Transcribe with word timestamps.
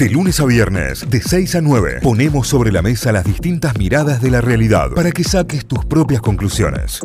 De 0.00 0.08
lunes 0.08 0.40
a 0.40 0.46
viernes, 0.46 1.10
de 1.10 1.20
6 1.20 1.56
a 1.56 1.60
9, 1.60 1.98
ponemos 2.02 2.48
sobre 2.48 2.72
la 2.72 2.80
mesa 2.80 3.12
las 3.12 3.22
distintas 3.22 3.76
miradas 3.76 4.22
de 4.22 4.30
la 4.30 4.40
realidad 4.40 4.92
para 4.96 5.10
que 5.10 5.22
saques 5.22 5.66
tus 5.66 5.84
propias 5.84 6.22
conclusiones. 6.22 7.02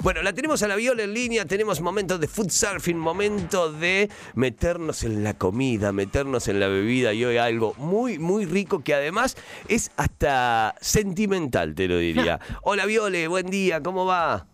Bueno, 0.00 0.22
la 0.22 0.32
tenemos 0.32 0.62
a 0.62 0.68
la 0.68 0.76
viola 0.76 1.02
en 1.02 1.12
línea, 1.12 1.46
tenemos 1.46 1.80
momentos 1.80 2.20
de 2.20 2.28
food 2.28 2.50
surfing, 2.50 2.96
momento 2.96 3.72
de 3.72 4.08
meternos 4.36 5.02
en 5.02 5.24
la 5.24 5.34
comida, 5.34 5.90
meternos 5.90 6.46
en 6.46 6.60
la 6.60 6.68
bebida 6.68 7.12
y 7.12 7.24
hoy 7.24 7.38
algo 7.38 7.74
muy, 7.76 8.20
muy 8.20 8.44
rico 8.44 8.84
que 8.84 8.94
además 8.94 9.36
es 9.66 9.90
hasta 9.96 10.76
sentimental, 10.80 11.74
te 11.74 11.88
lo 11.88 11.98
diría. 11.98 12.38
Hola 12.62 12.86
Viole, 12.86 13.26
buen 13.26 13.46
día, 13.46 13.82
¿cómo 13.82 14.06
va? 14.06 14.46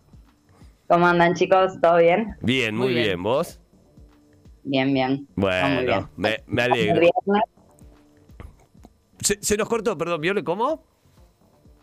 ¿Cómo 0.88 1.06
andan 1.06 1.34
chicos? 1.34 1.78
¿Todo 1.82 1.98
bien? 1.98 2.34
Bien, 2.40 2.74
muy, 2.74 2.94
bien. 2.94 3.22
¿vos? 3.22 3.60
Bien, 4.62 4.92
bien. 4.92 5.26
Bueno, 5.36 6.08
Me, 6.16 6.36
me 6.46 6.62
alegro. 6.62 7.08
Se, 9.20 9.38
se 9.42 9.56
nos 9.56 9.68
cortó, 9.68 9.96
perdón, 9.98 10.20
Viole, 10.20 10.44
¿cómo? 10.44 10.88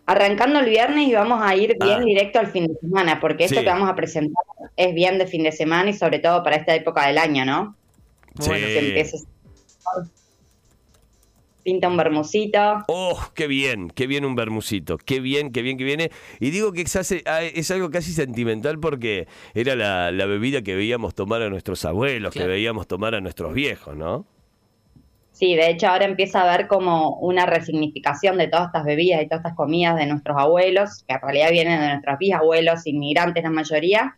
arrancando 0.09 0.59
el 0.59 0.69
viernes 0.69 1.09
y 1.09 1.13
vamos 1.13 1.41
a 1.43 1.53
ir 1.53 1.75
bien 1.83 1.99
Ah. 1.99 1.99
directo 1.99 2.39
al 2.39 2.47
fin 2.47 2.65
de 2.67 2.75
semana, 2.79 3.19
porque 3.19 3.43
esto 3.43 3.59
Sí. 3.59 3.65
que 3.65 3.69
vamos 3.69 3.89
a 3.89 3.95
presentar 3.95 4.41
es 4.77 4.95
bien 4.95 5.17
de 5.17 5.27
fin 5.27 5.43
de 5.43 5.51
semana 5.51 5.89
y 5.89 5.93
sobre 5.93 6.19
todo 6.19 6.43
para 6.43 6.55
esta 6.55 6.73
época 6.73 7.05
del 7.07 7.17
año, 7.17 7.43
¿no? 7.43 7.75
Sí. 8.39 8.47
Bueno, 8.47 8.67
que 8.67 8.87
empieces. 8.87 9.27
Pinta 11.67 11.89
un 11.89 11.97
bermucito. 11.97 12.85
Oh, 12.87 13.19
qué 13.35 13.45
bien, 13.45 13.89
qué 13.89 14.07
bien 14.07 14.23
un 14.23 14.35
bermucito, 14.35 14.97
qué 14.97 15.19
bien, 15.19 15.51
qué 15.51 15.61
bien 15.61 15.77
que 15.77 15.83
viene. 15.83 16.11
Y 16.39 16.51
digo 16.51 16.71
que 16.71 16.83
es, 16.83 16.95
ah, 17.25 17.41
es 17.43 17.71
algo 17.71 17.91
casi 17.91 18.13
sentimental 18.13 18.79
porque 18.79 19.27
era 19.53 19.75
la, 19.75 20.13
la 20.13 20.25
bebida 20.27 20.61
que 20.61 20.77
veíamos 20.77 21.13
tomar 21.13 21.41
a 21.41 21.49
nuestros 21.49 21.83
abuelos, 21.83 22.33
que 22.33 22.47
veíamos 22.47 22.87
tomar 22.87 23.15
a 23.15 23.19
nuestros 23.19 23.53
viejos, 23.53 23.97
¿no? 23.97 24.25
Sí, 25.33 25.55
de 25.57 25.71
hecho 25.71 25.89
ahora 25.89 26.05
empieza 26.05 26.39
a 26.39 26.53
haber 26.53 26.67
como 26.67 27.17
una 27.17 27.45
resignificación 27.45 28.37
de 28.37 28.47
todas 28.47 28.67
estas 28.67 28.85
bebidas 28.85 29.21
y 29.21 29.27
todas 29.27 29.41
estas 29.41 29.57
comidas 29.57 29.97
de 29.97 30.05
nuestros 30.05 30.37
abuelos, 30.37 31.03
que 31.05 31.15
en 31.15 31.21
realidad 31.21 31.51
vienen 31.51 31.81
de 31.81 31.87
nuestros 31.89 32.17
bisabuelos, 32.17 32.87
inmigrantes 32.87 33.43
la 33.43 33.49
mayoría. 33.49 34.17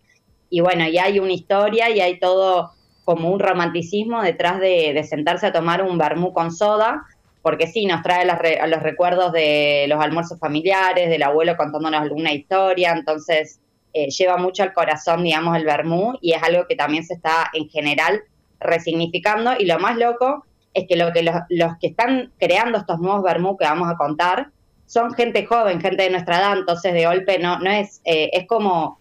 Y 0.52 0.60
bueno, 0.62 0.88
y 0.88 1.00
hay 1.00 1.18
una 1.18 1.34
historia 1.34 1.90
y 1.90 2.00
hay 2.00 2.20
todo 2.20 2.74
como 3.06 3.32
un 3.32 3.40
romanticismo 3.40 4.22
detrás 4.22 4.60
de, 4.60 4.94
de 4.94 5.04
sentarse 5.04 5.48
a 5.48 5.52
tomar 5.52 5.82
un 5.82 5.98
vermú 5.98 6.32
con 6.32 6.52
soda, 6.52 7.08
porque 7.42 7.68
sí, 7.68 7.86
nos 7.86 8.02
trae 8.04 8.26
las 8.26 8.40
re- 8.40 8.60
los 8.68 8.82
recuerdos 8.84 9.32
de 9.32 9.86
los 9.88 10.02
almuerzos 10.04 10.40
familiares, 10.40 11.10
del 11.10 11.24
abuelo 11.24 11.56
contándonos 11.58 12.02
alguna 12.02 12.34
historia, 12.34 12.92
entonces 12.92 13.60
eh, 13.94 14.10
lleva 14.10 14.38
mucho 14.38 14.64
al 14.64 14.74
corazón, 14.74 15.24
digamos, 15.24 15.56
el 15.58 15.66
vermú 15.66 16.18
y 16.22 16.34
es 16.34 16.44
algo 16.44 16.68
que 16.68 16.76
también 16.76 17.04
se 17.04 17.14
está 17.16 17.50
en 17.54 17.70
general 17.70 18.22
resignificando 18.60 19.54
y 19.58 19.66
lo 19.66 19.80
más 19.80 19.98
loco 19.98 20.46
es 20.74 20.86
que 20.88 20.96
lo 20.96 21.12
que 21.12 21.24
los, 21.24 21.36
los 21.50 21.78
que 21.80 21.88
están 21.88 22.32
creando 22.38 22.78
estos 22.78 23.00
nuevos 23.00 23.24
vermú 23.24 23.58
que 23.58 23.66
vamos 23.66 23.90
a 23.90 23.98
contar 23.98 24.50
son 24.86 25.14
gente 25.14 25.46
joven, 25.46 25.82
gente 25.82 26.04
de 26.04 26.10
nuestra 26.10 26.38
edad, 26.40 26.58
entonces 26.58 26.94
de 26.94 27.06
golpe 27.06 27.40
no, 27.40 27.60
no 27.60 27.72
es, 27.72 28.02
eh, 28.06 28.30
es 28.34 28.48
como 28.48 28.99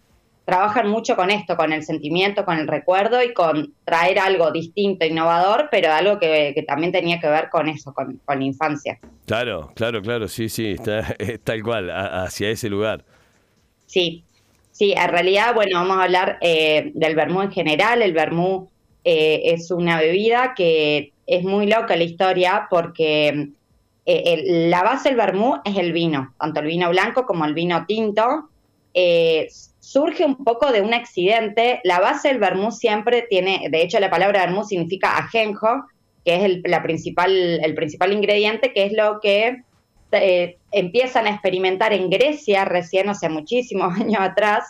trabajan 0.49 0.89
mucho 0.89 1.15
con 1.15 1.29
esto, 1.29 1.55
con 1.55 1.71
el 1.71 1.83
sentimiento, 1.83 2.43
con 2.43 2.57
el 2.57 2.67
recuerdo 2.67 3.21
y 3.23 3.33
con 3.33 3.73
traer 3.85 4.17
algo 4.19 4.51
distinto, 4.51 5.05
innovador, 5.05 5.67
pero 5.71 5.91
algo 5.93 6.17
que, 6.19 6.53
que 6.55 6.63
también 6.63 6.91
tenía 6.91 7.19
que 7.19 7.27
ver 7.27 7.49
con 7.49 7.69
eso, 7.69 7.93
con, 7.93 8.19
con 8.25 8.39
la 8.39 8.45
infancia. 8.45 8.99
Claro, 9.25 9.71
claro, 9.75 10.01
claro, 10.01 10.27
sí, 10.27 10.49
sí, 10.49 10.71
está, 10.71 10.99
es 11.19 11.39
tal 11.43 11.61
cual, 11.61 11.89
a- 11.91 12.23
hacia 12.23 12.49
ese 12.49 12.69
lugar. 12.69 13.05
Sí, 13.85 14.23
sí, 14.71 14.93
en 14.97 15.09
realidad, 15.09 15.53
bueno, 15.53 15.79
vamos 15.79 15.97
a 15.97 16.03
hablar 16.03 16.37
eh, 16.41 16.91
del 16.95 17.15
vermú 17.15 17.41
en 17.41 17.51
general. 17.51 18.01
El 18.01 18.13
vermú 18.13 18.69
eh, 19.03 19.41
es 19.45 19.71
una 19.71 19.99
bebida 19.99 20.53
que 20.55 21.13
es 21.27 21.43
muy 21.43 21.67
loca 21.67 21.95
la 21.95 22.03
historia 22.03 22.67
porque 22.69 23.49
eh, 24.05 24.23
el- 24.25 24.69
la 24.69 24.83
base 24.83 25.09
del 25.09 25.17
vermú 25.17 25.55
es 25.63 25.77
el 25.77 25.93
vino, 25.93 26.33
tanto 26.39 26.59
el 26.61 26.65
vino 26.67 26.89
blanco 26.89 27.25
como 27.25 27.45
el 27.45 27.53
vino 27.53 27.85
tinto. 27.85 28.49
Eh, 28.93 29.47
surge 29.79 30.25
un 30.25 30.43
poco 30.43 30.71
de 30.71 30.81
un 30.81 30.93
accidente. 30.93 31.79
La 31.83 31.99
base 31.99 32.29
del 32.29 32.39
vermú 32.39 32.71
siempre 32.71 33.25
tiene, 33.29 33.67
de 33.71 33.81
hecho 33.81 33.99
la 33.99 34.09
palabra 34.09 34.41
vermú 34.45 34.63
significa 34.63 35.17
ajenjo, 35.17 35.85
que 36.25 36.35
es 36.35 36.43
el, 36.43 36.61
la 36.65 36.83
principal, 36.83 37.31
el 37.63 37.75
principal 37.75 38.13
ingrediente, 38.13 38.73
que 38.73 38.85
es 38.85 38.93
lo 38.93 39.19
que 39.21 39.63
eh, 40.11 40.57
empiezan 40.71 41.27
a 41.27 41.31
experimentar 41.31 41.93
en 41.93 42.09
Grecia, 42.09 42.65
recién, 42.65 43.09
o 43.09 43.15
sea, 43.15 43.29
muchísimos 43.29 43.93
años 43.99 44.19
atrás, 44.21 44.63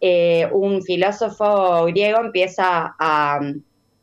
eh, 0.00 0.48
un 0.52 0.82
filósofo 0.82 1.84
griego 1.86 2.20
empieza 2.20 2.94
a, 2.98 3.40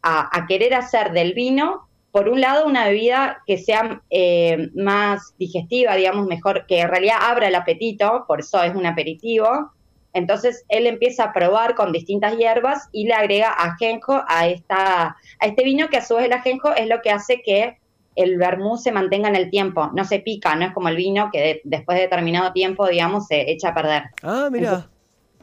a- 0.04 0.46
querer 0.48 0.74
hacer 0.76 1.12
del 1.12 1.34
vino, 1.34 1.88
por 2.12 2.30
un 2.30 2.42
lado, 2.42 2.66
una 2.66 2.86
bebida 2.88 3.44
que 3.46 3.58
sea 3.58 4.02
eh, 4.10 4.70
más 4.76 5.36
digestiva, 5.38 5.96
digamos, 5.96 6.26
mejor, 6.28 6.66
que 6.66 6.80
en 6.80 6.88
realidad 6.90 7.18
abra 7.22 7.48
el 7.48 7.56
apetito, 7.56 8.26
por 8.28 8.40
eso 8.40 8.64
es 8.64 8.74
un 8.74 8.86
aperitivo. 8.86 9.72
Entonces 10.14 10.66
él 10.70 10.88
empieza 10.88 11.26
a 11.26 11.34
probar 11.34 11.76
con 11.76 11.92
distintas 11.92 12.36
hierbas 12.38 12.90
y 12.92 13.06
le 13.06 13.14
agrega 13.14 13.50
ajenjo 13.52 14.24
a, 14.28 14.48
esta, 14.48 15.16
a 15.40 15.46
este 15.46 15.64
vino, 15.64 15.90
que 15.90 15.98
a 15.98 16.06
su 16.06 16.16
vez 16.16 16.26
el 16.26 16.34
ajenjo 16.34 16.74
es 16.74 16.88
lo 16.88 17.02
que 17.02 17.12
hace 17.12 17.42
que 17.42 17.78
el 18.16 18.38
vermú 18.38 18.78
se 18.78 18.92
mantenga 18.92 19.30
en 19.30 19.36
el 19.36 19.52
tiempo, 19.52 19.92
no 19.94 20.04
se 20.04 20.20
pica, 20.20 20.56
no 20.56 20.66
es 20.66 20.74
como 20.74 20.90
el 20.90 20.96
vino 20.96 21.30
que 21.32 21.40
de- 21.40 21.62
después 21.66 21.98
de 21.98 22.04
determinado 22.06 22.52
tiempo, 22.52 22.88
digamos, 22.88 23.28
se 23.28 23.52
echa 23.52 23.70
a 23.70 23.74
perder. 23.76 24.04
Ah, 24.24 24.50
mira. 24.52 24.90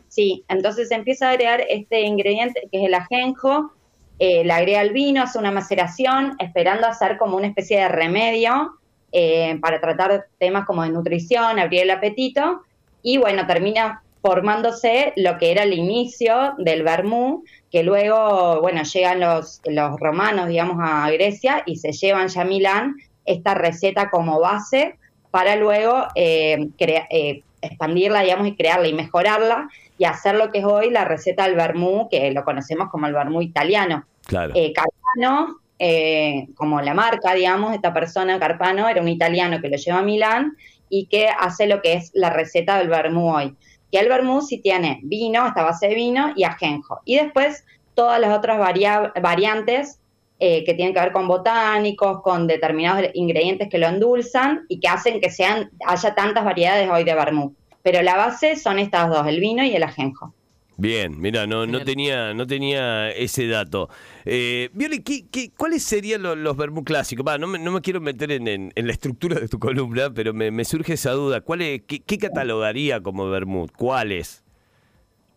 Sí, 0.09 0.45
entonces 0.49 0.91
empieza 0.91 1.29
a 1.29 1.31
agregar 1.33 1.61
este 1.69 2.01
ingrediente 2.03 2.69
que 2.73 2.81
es 2.81 2.87
el 2.87 2.95
ajenjo, 2.95 3.73
eh, 4.19 4.45
le 4.45 4.53
agrega 4.53 4.81
el 4.81 4.93
vino, 4.93 5.23
hace 5.23 5.39
una 5.39 5.51
maceración, 5.53 6.37
esperando 6.39 6.87
hacer 6.87 7.17
como 7.17 7.37
una 7.37 7.47
especie 7.49 7.79
de 7.79 7.89
remedio 7.89 8.73
eh, 9.13 9.57
para 9.61 9.81
tratar 9.81 10.27
temas 10.39 10.67
como 10.67 10.83
de 10.83 10.91
nutrición, 10.91 11.59
abrir 11.61 11.83
el 11.83 11.91
apetito, 11.91 12.63
y 13.03 13.19
bueno, 13.19 13.47
termina 13.47 14.03
formándose 14.25 15.13
lo 15.17 15.37
que 15.37 15.51
era 15.51 15.65
el 15.65 15.75
inicio 15.75 16.55
del 16.57 16.83
vermú, 16.83 17.45
que 17.71 17.83
luego, 17.83 18.59
bueno, 18.63 18.83
llegan 18.83 19.21
los, 19.21 19.61
los 19.67 20.01
romanos, 20.01 20.49
digamos, 20.49 20.79
a 20.81 21.11
Grecia 21.11 21.63
y 21.67 21.77
se 21.77 21.93
llevan 21.93 22.29
ya 22.29 22.41
a 22.41 22.45
Milán 22.47 22.97
esta 23.27 23.53
receta 23.53 24.09
como 24.09 24.41
base 24.41 24.97
para 25.31 25.57
luego 25.57 26.07
eh, 26.15 26.69
eh, 26.79 27.43
expandirla, 27.61 28.23
digamos, 28.23 28.49
y 28.49 28.57
crearla 28.57 28.89
y 28.89 28.95
mejorarla 28.95 29.69
y 29.99 30.05
hacer 30.05 30.37
lo 30.37 30.51
que 30.51 30.61
es 30.61 30.65
hoy 30.65 30.89
la 30.89 31.05
receta 31.05 31.45
del 31.45 31.57
vermú, 31.57 32.09
que 32.11 32.31
lo 32.31 32.45
conocemos 32.45 32.89
como 32.89 33.07
el 33.07 33.13
vermú 33.13 33.43
italiano. 33.43 34.07
Claro. 34.25 34.55
Eh, 34.57 34.73
Carpano, 34.73 35.59
eh, 35.79 36.47
como 36.55 36.81
la 36.81 36.95
marca, 36.95 37.35
digamos, 37.35 37.75
esta 37.75 37.93
persona, 37.93 38.39
Carpano, 38.39 38.89
era 38.89 39.03
un 39.03 39.09
italiano 39.09 39.61
que 39.61 39.69
lo 39.69 39.77
lleva 39.77 39.99
a 39.99 40.03
Milán 40.03 40.57
y 40.89 41.09
que 41.09 41.29
hace 41.29 41.67
lo 41.67 41.83
que 41.83 41.93
es 41.93 42.11
la 42.15 42.31
receta 42.31 42.79
del 42.79 42.89
vermú 42.89 43.35
hoy. 43.35 43.55
Que 43.95 44.01
el 44.01 44.09
vermú 44.09 44.43
sí 44.43 44.59
tiene 44.61 44.99
vino, 45.05 45.47
esta 45.47 45.63
base 45.63 45.87
de 45.87 45.95
vino 45.95 46.33
y 46.35 46.43
ajenjo. 46.43 47.01
Y 47.05 47.15
después 47.15 47.65
todas 47.95 48.19
las 48.19 48.37
otras 48.37 48.59
varia- 48.59 49.13
variantes 49.23 50.01
eh, 50.41 50.65
que 50.65 50.75
tienen 50.75 50.93
que 50.93 50.99
ver 50.99 51.13
con 51.13 51.29
botánicos, 51.29 52.21
con 52.23 52.49
determinados 52.49 53.09
ingredientes 53.15 53.69
que 53.69 53.79
lo 53.79 53.87
endulzan 53.87 54.65
y 54.69 54.81
que 54.81 54.89
hacen 54.89 55.21
que 55.21 55.31
sean, 55.31 55.71
haya 55.87 56.13
tantas 56.17 56.45
variedades 56.45 56.91
hoy 56.91 57.05
de 57.05 57.15
vermú. 57.15 57.55
Pero 57.85 58.03
la 58.03 58.17
base 58.17 58.57
son 58.57 58.81
estas 58.81 59.09
dos, 59.09 59.29
el 59.29 59.39
vino 59.39 59.63
y 59.63 59.77
el 59.77 59.85
ajenjo. 59.85 60.35
Bien, 60.77 61.21
mira, 61.21 61.47
no, 61.47 61.67
no 61.67 61.83
tenía, 61.85 62.35
no 62.35 62.47
tenía 62.49 63.09
ese 63.11 63.47
dato. 63.47 63.89
Eh, 64.25 64.71
Viole, 64.73 65.05
¿qué, 65.05 65.27
qué, 65.31 65.53
cuáles 65.57 65.85
serían 65.85 66.23
los, 66.23 66.37
los 66.37 66.57
vermú 66.57 66.83
clásicos? 66.83 67.25
Va, 67.27 67.39
no, 67.39 67.47
me, 67.47 67.61
no 67.61 67.71
me 67.71 67.81
quiero 67.81 68.01
meter 68.01 68.33
en, 68.33 68.49
en- 68.49 68.73
en 68.75 68.87
la 68.89 68.93
estructura 68.93 69.39
de 69.39 69.47
tu 69.49 69.59
columna, 69.61 70.11
pero 70.13 70.35
me, 70.35 70.51
me 70.51 70.65
surge 70.65 70.95
esa 70.95 71.13
duda. 71.13 71.43
¿Cuál 71.43 71.63
es- 71.63 71.83
qué, 71.87 72.01
qué 72.03 72.19
catalogaría 72.19 73.01
como 73.03 73.29
vermut? 73.31 73.71
¿Cuáles? 73.73 74.43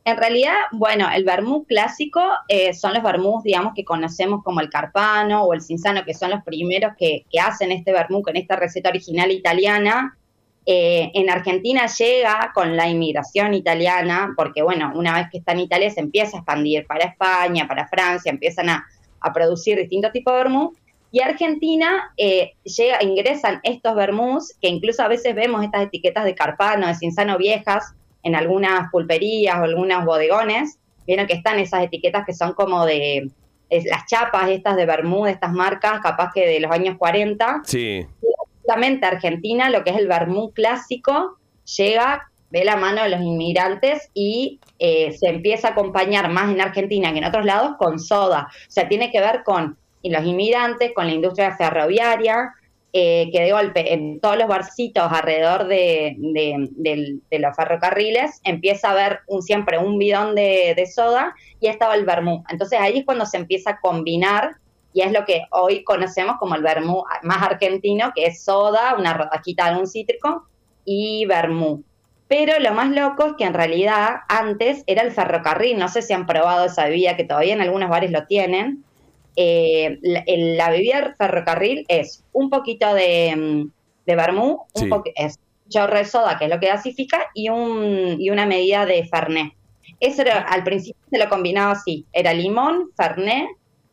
En 0.06 0.16
realidad, 0.18 0.54
bueno, 0.72 1.08
el 1.14 1.26
vermú 1.26 1.66
clásico 1.66 2.22
eh, 2.48 2.74
son 2.74 2.94
los 2.94 3.04
vermús, 3.04 3.44
digamos, 3.44 3.74
que 3.76 3.84
conocemos 3.84 4.42
como 4.44 4.62
el 4.62 4.70
carpano 4.70 5.44
o 5.44 5.54
el 5.54 5.62
cinzano, 5.62 6.06
que 6.06 6.14
son 6.14 6.30
los 6.32 6.44
primeros 6.44 6.94
que, 6.98 7.26
que 7.30 7.40
hacen 7.42 7.72
este 7.74 7.92
vermú 7.92 8.22
con 8.22 8.38
esta 8.38 8.56
receta 8.56 8.90
original 8.90 9.32
italiana. 9.32 10.18
Eh, 10.70 11.12
en 11.14 11.30
Argentina 11.30 11.86
llega 11.88 12.52
con 12.54 12.76
la 12.76 12.90
inmigración 12.90 13.54
italiana, 13.54 14.34
porque 14.36 14.62
bueno, 14.62 14.92
una 14.96 15.16
vez 15.16 15.28
que 15.32 15.38
está 15.38 15.54
en 15.54 15.62
Italia 15.62 15.90
se 15.90 16.02
empieza 16.02 16.36
a 16.36 16.40
expandir 16.42 16.86
para 16.86 17.06
España, 17.06 17.66
para 17.70 17.88
Francia, 17.88 18.30
empiezan 18.30 18.70
a, 18.70 18.86
producir 19.34 19.78
distintos 19.78 20.12
tipos 20.14 20.34
de 20.34 20.38
vermú. 20.38 20.74
Y 21.12 21.22
Argentina 21.22 22.14
eh, 22.18 22.52
llega, 22.64 23.02
ingresan 23.02 23.60
estos 23.64 23.96
vermús, 23.96 24.54
que 24.62 24.70
incluso 24.70 25.04
a 25.04 25.08
veces 25.08 25.36
vemos 25.36 25.64
estas 25.64 25.84
etiquetas 25.84 26.24
de 26.24 26.36
carpano, 26.36 26.88
de 26.88 26.96
cinzano 26.96 27.38
viejas, 27.38 27.94
en 28.24 28.36
algunas 28.36 28.90
pulperías 28.92 29.60
o 29.60 29.64
algunos 29.64 30.06
bodegones, 30.06 30.80
vieron 31.06 31.28
que 31.28 31.34
están 31.34 31.60
esas 31.60 31.84
etiquetas 31.84 32.26
que 32.26 32.34
son 32.34 32.54
como 32.54 32.86
de 32.86 33.30
las 33.70 34.06
chapas 34.06 34.50
estas 34.50 34.76
de 34.76 34.86
vermú, 34.86 35.26
de 35.26 35.32
estas 35.32 35.52
marcas, 35.52 36.00
capaz 36.02 36.32
que 36.34 36.48
de 36.48 36.60
los 36.60 36.72
años 36.72 36.98
40. 36.98 37.62
Sí. 37.66 38.06
Argentina, 38.70 39.70
lo 39.70 39.84
que 39.84 39.92
es 39.92 39.98
el 39.98 40.08
vermú 40.08 40.52
clásico, 40.52 41.38
llega 41.78 42.30
de 42.50 42.64
la 42.64 42.78
mano 42.78 43.04
de 43.04 43.10
los 43.10 43.22
inmigrantes 43.22 44.10
y 44.14 44.60
eh, 44.80 45.12
se 45.12 45.28
empieza 45.28 45.70
a 45.70 45.72
acompañar 45.72 46.30
más 46.30 46.52
en 46.52 46.62
Argentina 46.62 47.12
que 47.12 47.20
en 47.20 47.26
otros 47.26 47.46
lados 47.46 47.76
con 47.78 48.00
soda. 48.00 48.48
O 48.50 48.72
sea, 48.72 48.88
tiene 48.88 49.12
que 49.12 49.20
ver 49.20 49.44
con 49.44 49.78
los 50.04 50.26
inmigrantes, 50.26 50.94
con 50.94 51.08
la 51.08 51.14
industria 51.14 51.56
ferroviaria, 51.56 52.54
eh, 52.94 53.30
que 53.32 53.42
de 53.42 53.52
golpe 53.52 53.94
en 53.94 54.20
todos 54.22 54.38
los 54.38 54.48
barcitos 54.48 55.12
alrededor 55.12 55.68
de, 55.68 56.16
los 57.32 57.56
ferrocarriles 57.56 58.40
empieza 58.44 58.88
a 58.88 58.92
haber 58.92 59.20
siempre 59.42 59.78
un 59.78 59.98
bidón 59.98 60.36
de, 60.36 60.90
soda 60.92 61.36
y 61.60 61.68
estaba 61.68 61.96
el 61.96 62.06
vermú. 62.06 62.44
Entonces 62.50 62.80
ahí 62.80 63.00
es 63.00 63.06
cuando 63.06 63.26
se 63.26 63.38
empieza 63.38 63.72
a 63.72 63.80
combinar 63.82 64.56
y 64.98 65.02
es 65.02 65.12
lo 65.12 65.26
que 65.26 65.44
hoy 65.52 65.84
conocemos 65.84 66.38
como 66.40 66.56
el 66.56 66.64
vermú 66.64 67.04
más 67.22 67.44
argentino, 67.44 68.12
que 68.16 68.26
es 68.26 68.44
soda, 68.44 68.96
una 68.98 69.14
rodajita 69.14 69.72
de 69.72 69.80
un 69.80 69.86
cítrico 69.86 70.48
y 70.86 71.28
vermú. 71.28 71.84
Pero 72.28 72.58
lo 72.60 72.74
más 72.74 72.90
loco 72.90 73.28
es 73.28 73.34
que 73.38 73.44
en 73.44 73.54
realidad 73.54 74.22
antes 74.28 74.84
era 74.88 75.04
el 75.04 75.12
ferrocarril, 75.12 75.78
no 75.78 75.88
sé 75.88 76.02
si 76.02 76.14
han 76.14 76.26
probado 76.26 76.66
esa 76.66 76.86
bebida, 76.86 77.16
que 77.16 77.26
todavía 77.26 77.54
en 77.54 77.62
algunos 77.62 77.92
bares 77.92 78.10
lo 78.10 78.26
tienen, 78.26 78.84
eh, 79.36 80.00
la, 80.02 80.72
bebida 80.72 81.14
ferrocarril 81.16 81.86
es 81.90 82.24
un 82.34 82.50
poquito 82.50 82.92
de, 82.96 83.36
mm, 83.36 83.72
de 84.08 84.16
vermú, 84.16 84.64
un 84.74 85.04
es 85.14 85.38
chorro 85.70 85.96
de 85.96 86.06
soda, 86.06 86.40
que 86.40 86.46
es 86.46 86.50
lo 86.50 86.60
que 86.60 86.70
gasifica, 86.70 87.20
y, 87.36 87.50
un, 87.50 88.16
y 88.18 88.32
una 88.32 88.48
medida 88.48 88.88
de 88.88 89.06
fernet. 89.06 89.54
Eso 90.00 90.24
era, 90.24 90.40
al 90.40 90.64
principio 90.64 91.04
se 91.12 91.20
lo 91.20 91.30
combinaba 91.30 91.74
así, 91.74 92.08
era 92.14 92.34
limón, 92.34 92.90
fernet, 92.98 93.48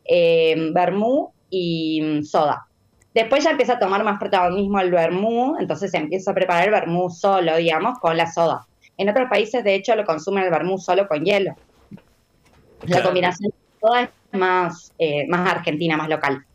eh, 0.05 0.71
vermú 0.73 1.33
y 1.49 2.01
mm, 2.01 2.23
soda. 2.23 2.67
Después 3.13 3.43
ya 3.43 3.51
empieza 3.51 3.73
a 3.73 3.79
tomar 3.79 4.03
más 4.03 4.19
protagonismo 4.19 4.79
el 4.79 4.91
vermú, 4.91 5.55
entonces 5.59 5.91
se 5.91 5.97
empieza 5.97 6.31
a 6.31 6.33
preparar 6.33 6.65
el 6.65 6.71
vermú 6.71 7.09
solo, 7.09 7.55
digamos, 7.55 7.97
con 7.99 8.17
la 8.17 8.31
soda. 8.31 8.67
En 8.97 9.09
otros 9.09 9.29
países, 9.29 9.63
de 9.63 9.75
hecho, 9.75 9.95
lo 9.95 10.05
consumen 10.05 10.43
el 10.43 10.51
vermú 10.51 10.77
solo 10.77 11.07
con 11.07 11.23
hielo. 11.23 11.55
La 12.87 13.01
combinación 13.01 13.51
de 13.51 13.79
soda 13.79 14.01
es 14.03 14.09
más, 14.37 14.93
eh, 14.99 15.27
más 15.27 15.49
argentina, 15.49 15.97
más 15.97 16.09
local. 16.09 16.45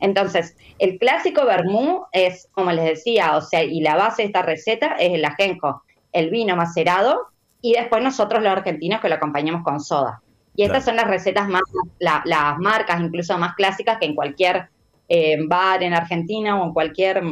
Entonces, 0.00 0.56
el 0.78 0.98
clásico 0.98 1.44
vermú 1.44 2.04
es, 2.12 2.48
como 2.52 2.72
les 2.72 2.84
decía, 2.84 3.36
o 3.36 3.40
sea, 3.40 3.64
y 3.64 3.80
la 3.80 3.96
base 3.96 4.22
de 4.22 4.26
esta 4.26 4.42
receta 4.42 4.96
es 4.98 5.14
el 5.14 5.24
ajenjo, 5.24 5.82
el 6.12 6.30
vino 6.30 6.56
macerado 6.56 7.28
y 7.60 7.72
después 7.72 8.02
nosotros 8.02 8.42
los 8.42 8.52
argentinos 8.52 9.00
que 9.00 9.08
lo 9.08 9.14
acompañamos 9.14 9.62
con 9.62 9.80
soda. 9.80 10.20
Y 10.56 10.62
estas 10.62 10.84
son 10.84 10.96
las 10.96 11.08
recetas 11.08 11.48
más, 11.48 11.62
las 11.98 12.58
marcas 12.58 13.00
incluso 13.00 13.36
más 13.38 13.54
clásicas 13.54 13.98
que 13.98 14.06
en 14.06 14.14
cualquier 14.14 14.68
eh, 15.08 15.36
bar 15.46 15.82
en 15.82 15.92
Argentina 15.92 16.60
o 16.60 16.66
en 16.66 16.72
cualquier 16.72 17.22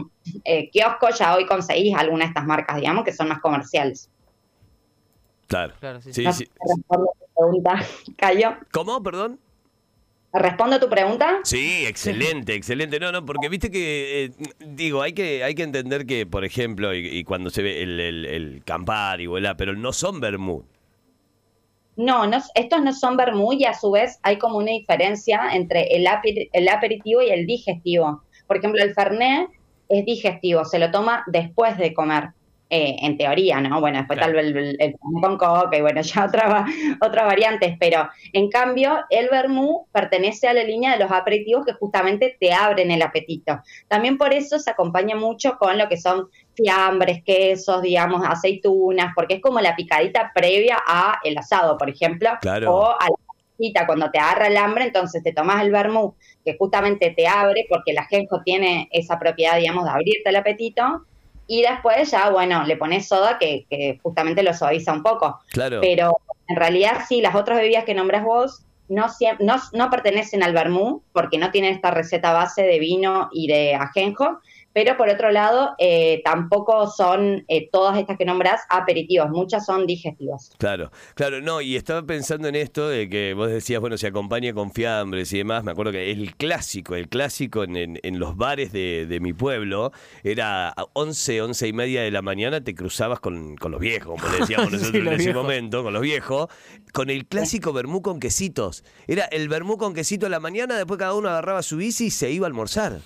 eh, 0.44 0.68
kiosco 0.70 1.08
ya 1.10 1.34
hoy 1.34 1.46
conseguís 1.46 1.94
alguna 1.96 2.24
de 2.24 2.28
estas 2.28 2.44
marcas, 2.44 2.76
digamos, 2.76 3.04
que 3.04 3.12
son 3.12 3.28
más 3.28 3.40
comerciales. 3.40 4.10
Claro. 5.46 5.74
claro 5.78 6.00
sí, 6.00 6.12
sí. 6.12 6.32
sí, 6.32 6.50
pregunta, 7.34 7.84
Cayo. 8.16 8.56
¿Cómo? 8.72 9.02
Perdón. 9.02 9.38
¿Respondo 10.34 10.76
a 10.76 10.80
tu 10.80 10.88
pregunta? 10.88 11.40
Sí, 11.44 11.84
excelente, 11.86 12.54
excelente. 12.54 12.98
No, 12.98 13.12
no, 13.12 13.24
porque 13.24 13.50
viste 13.50 13.70
que, 13.70 14.24
eh, 14.24 14.30
digo, 14.60 15.02
hay 15.02 15.12
que, 15.12 15.44
hay 15.44 15.54
que 15.54 15.62
entender 15.62 16.06
que, 16.06 16.24
por 16.24 16.46
ejemplo, 16.46 16.94
y, 16.94 17.22
cuando 17.24 17.50
se 17.50 17.62
ve 17.62 17.82
el, 17.82 18.00
el, 18.00 18.24
el 18.24 18.62
Campari, 18.64 19.28
pero 19.58 19.74
no 19.74 19.92
son 19.92 20.20
vermut. 20.20 20.64
No, 21.96 22.26
no, 22.26 22.38
estos 22.54 22.82
no 22.82 22.92
son 22.92 23.16
vermú 23.16 23.52
y 23.52 23.64
a 23.64 23.74
su 23.74 23.90
vez 23.90 24.18
hay 24.22 24.38
como 24.38 24.58
una 24.58 24.70
diferencia 24.70 25.50
entre 25.52 25.82
el, 25.94 26.06
el 26.52 26.68
aperitivo 26.68 27.20
y 27.20 27.30
el 27.30 27.46
digestivo. 27.46 28.22
Por 28.46 28.56
ejemplo, 28.56 28.82
el 28.82 28.94
Fernet 28.94 29.50
es 29.88 30.04
digestivo, 30.06 30.64
se 30.64 30.78
lo 30.78 30.90
toma 30.90 31.22
después 31.26 31.76
de 31.76 31.92
comer. 31.92 32.30
Eh, 32.74 32.96
en 33.02 33.18
teoría, 33.18 33.60
¿no? 33.60 33.82
Bueno, 33.82 33.98
después 33.98 34.18
tal 34.18 34.32
vez 34.32 34.46
el, 34.46 34.76
el, 34.80 34.94
con 34.98 35.36
coca 35.36 35.76
y 35.76 35.82
bueno, 35.82 36.00
ya 36.00 36.24
otra, 36.24 36.64
otras 37.02 37.26
variantes, 37.26 37.76
pero 37.78 38.08
en 38.32 38.48
cambio 38.48 39.00
el 39.10 39.28
vermú 39.28 39.88
pertenece 39.92 40.48
a 40.48 40.54
la 40.54 40.64
línea 40.64 40.92
de 40.92 41.04
los 41.04 41.12
aperitivos 41.12 41.66
que 41.66 41.74
justamente 41.74 42.34
te 42.40 42.54
abren 42.54 42.90
el 42.90 43.02
apetito. 43.02 43.60
También 43.88 44.16
por 44.16 44.32
eso 44.32 44.58
se 44.58 44.70
acompaña 44.70 45.14
mucho 45.14 45.58
con 45.58 45.76
lo 45.76 45.86
que 45.86 45.98
son 45.98 46.30
fiambres, 46.54 47.22
quesos, 47.22 47.82
digamos, 47.82 48.22
aceitunas, 48.26 49.12
porque 49.14 49.34
es 49.34 49.42
como 49.42 49.60
la 49.60 49.76
picadita 49.76 50.32
previa 50.34 50.78
a 50.86 51.18
el 51.24 51.36
asado, 51.36 51.76
por 51.76 51.90
ejemplo, 51.90 52.30
o 52.66 52.86
a 52.86 53.06
la 53.06 53.86
cuando 53.86 54.10
te 54.10 54.18
agarra 54.18 54.46
el 54.46 54.56
hambre, 54.56 54.84
entonces 54.84 55.22
te 55.22 55.34
tomas 55.34 55.62
el 55.62 55.70
vermú, 55.70 56.14
que 56.42 56.56
justamente 56.56 57.10
te 57.10 57.26
abre, 57.26 57.66
porque 57.68 57.90
el 57.90 57.98
ajenjo 57.98 58.40
tiene 58.42 58.88
esa 58.92 59.18
propiedad, 59.18 59.58
digamos, 59.58 59.84
de 59.84 59.90
abrirte 59.90 60.30
el 60.30 60.36
apetito, 60.36 61.04
y 61.52 61.60
después 61.60 62.10
ya, 62.10 62.30
bueno, 62.30 62.64
le 62.64 62.78
pones 62.78 63.06
soda 63.06 63.36
que, 63.38 63.98
justamente 64.02 64.42
lo 64.42 64.54
suaviza 64.54 64.90
un 64.90 65.02
poco. 65.02 65.38
Claro. 65.50 65.80
Pero 65.82 66.18
en 66.48 66.56
realidad 66.56 67.02
sí, 67.06 67.20
las 67.20 67.34
otras 67.34 67.58
bebidas 67.58 67.84
que 67.84 67.94
nombras 67.94 68.24
vos 68.24 68.62
no, 68.88 69.08
no, 69.38 69.56
no 69.74 69.90
pertenecen 69.90 70.42
al 70.42 70.54
vermú 70.54 71.02
porque 71.12 71.36
no 71.36 71.50
tienen 71.50 71.74
esta 71.74 71.90
receta 71.90 72.32
base 72.32 72.62
de 72.62 72.78
vino 72.78 73.28
y 73.34 73.48
de 73.48 73.74
ajenjo, 73.74 74.40
pero 74.72 74.96
por 74.96 75.08
otro 75.08 75.30
lado, 75.30 75.74
eh, 75.78 76.22
tampoco 76.24 76.86
son 76.88 77.44
eh, 77.48 77.68
todas 77.70 77.98
estas 77.98 78.16
que 78.16 78.24
nombras 78.24 78.62
aperitivos, 78.68 79.30
muchas 79.30 79.66
son 79.66 79.86
digestivos. 79.86 80.50
Claro, 80.58 80.90
claro, 81.14 81.40
no, 81.40 81.60
y 81.60 81.76
estaba 81.76 82.02
pensando 82.02 82.48
en 82.48 82.54
esto 82.54 82.88
de 82.88 83.08
que 83.08 83.34
vos 83.34 83.50
decías, 83.50 83.80
bueno, 83.80 83.98
se 83.98 84.06
acompaña 84.06 84.52
con 84.52 84.72
fiambres 84.72 85.32
y 85.32 85.38
demás, 85.38 85.64
me 85.64 85.72
acuerdo 85.72 85.92
que 85.92 86.10
el 86.10 86.34
clásico, 86.36 86.94
el 86.94 87.08
clásico 87.08 87.64
en, 87.64 87.98
en, 88.02 88.18
los 88.18 88.36
bares 88.36 88.72
de, 88.72 89.18
mi 89.20 89.32
pueblo, 89.32 89.92
era 90.24 90.68
a 90.68 90.86
11, 90.94 91.42
11 91.42 91.68
y 91.68 91.72
media 91.72 92.02
de 92.02 92.10
la 92.10 92.22
mañana 92.22 92.62
te 92.62 92.74
cruzabas 92.74 93.20
con, 93.20 93.56
con 93.56 93.72
los 93.72 93.80
viejos, 93.80 94.20
como 94.20 94.32
le 94.32 94.40
decíamos 94.40 94.72
nosotros 94.72 95.06
en 95.06 95.12
ese 95.12 95.34
momento, 95.34 95.82
con 95.82 95.92
los 95.92 96.02
viejos, 96.02 96.48
con 96.92 97.10
el 97.10 97.26
clásico 97.26 97.72
vermú 97.72 98.02
con 98.02 98.20
quesitos. 98.20 98.84
Era 99.06 99.24
el 99.26 99.48
vermú 99.48 99.76
con 99.76 99.94
quesito 99.94 100.26
a 100.26 100.28
la 100.28 100.40
mañana, 100.40 100.76
después 100.76 100.98
cada 100.98 101.14
uno 101.14 101.28
agarraba 101.28 101.62
su 101.62 101.76
bici 101.76 102.06
y 102.06 102.10
se 102.10 102.30
iba 102.30 102.46
a 102.46 102.48
almorzar. 102.48 103.00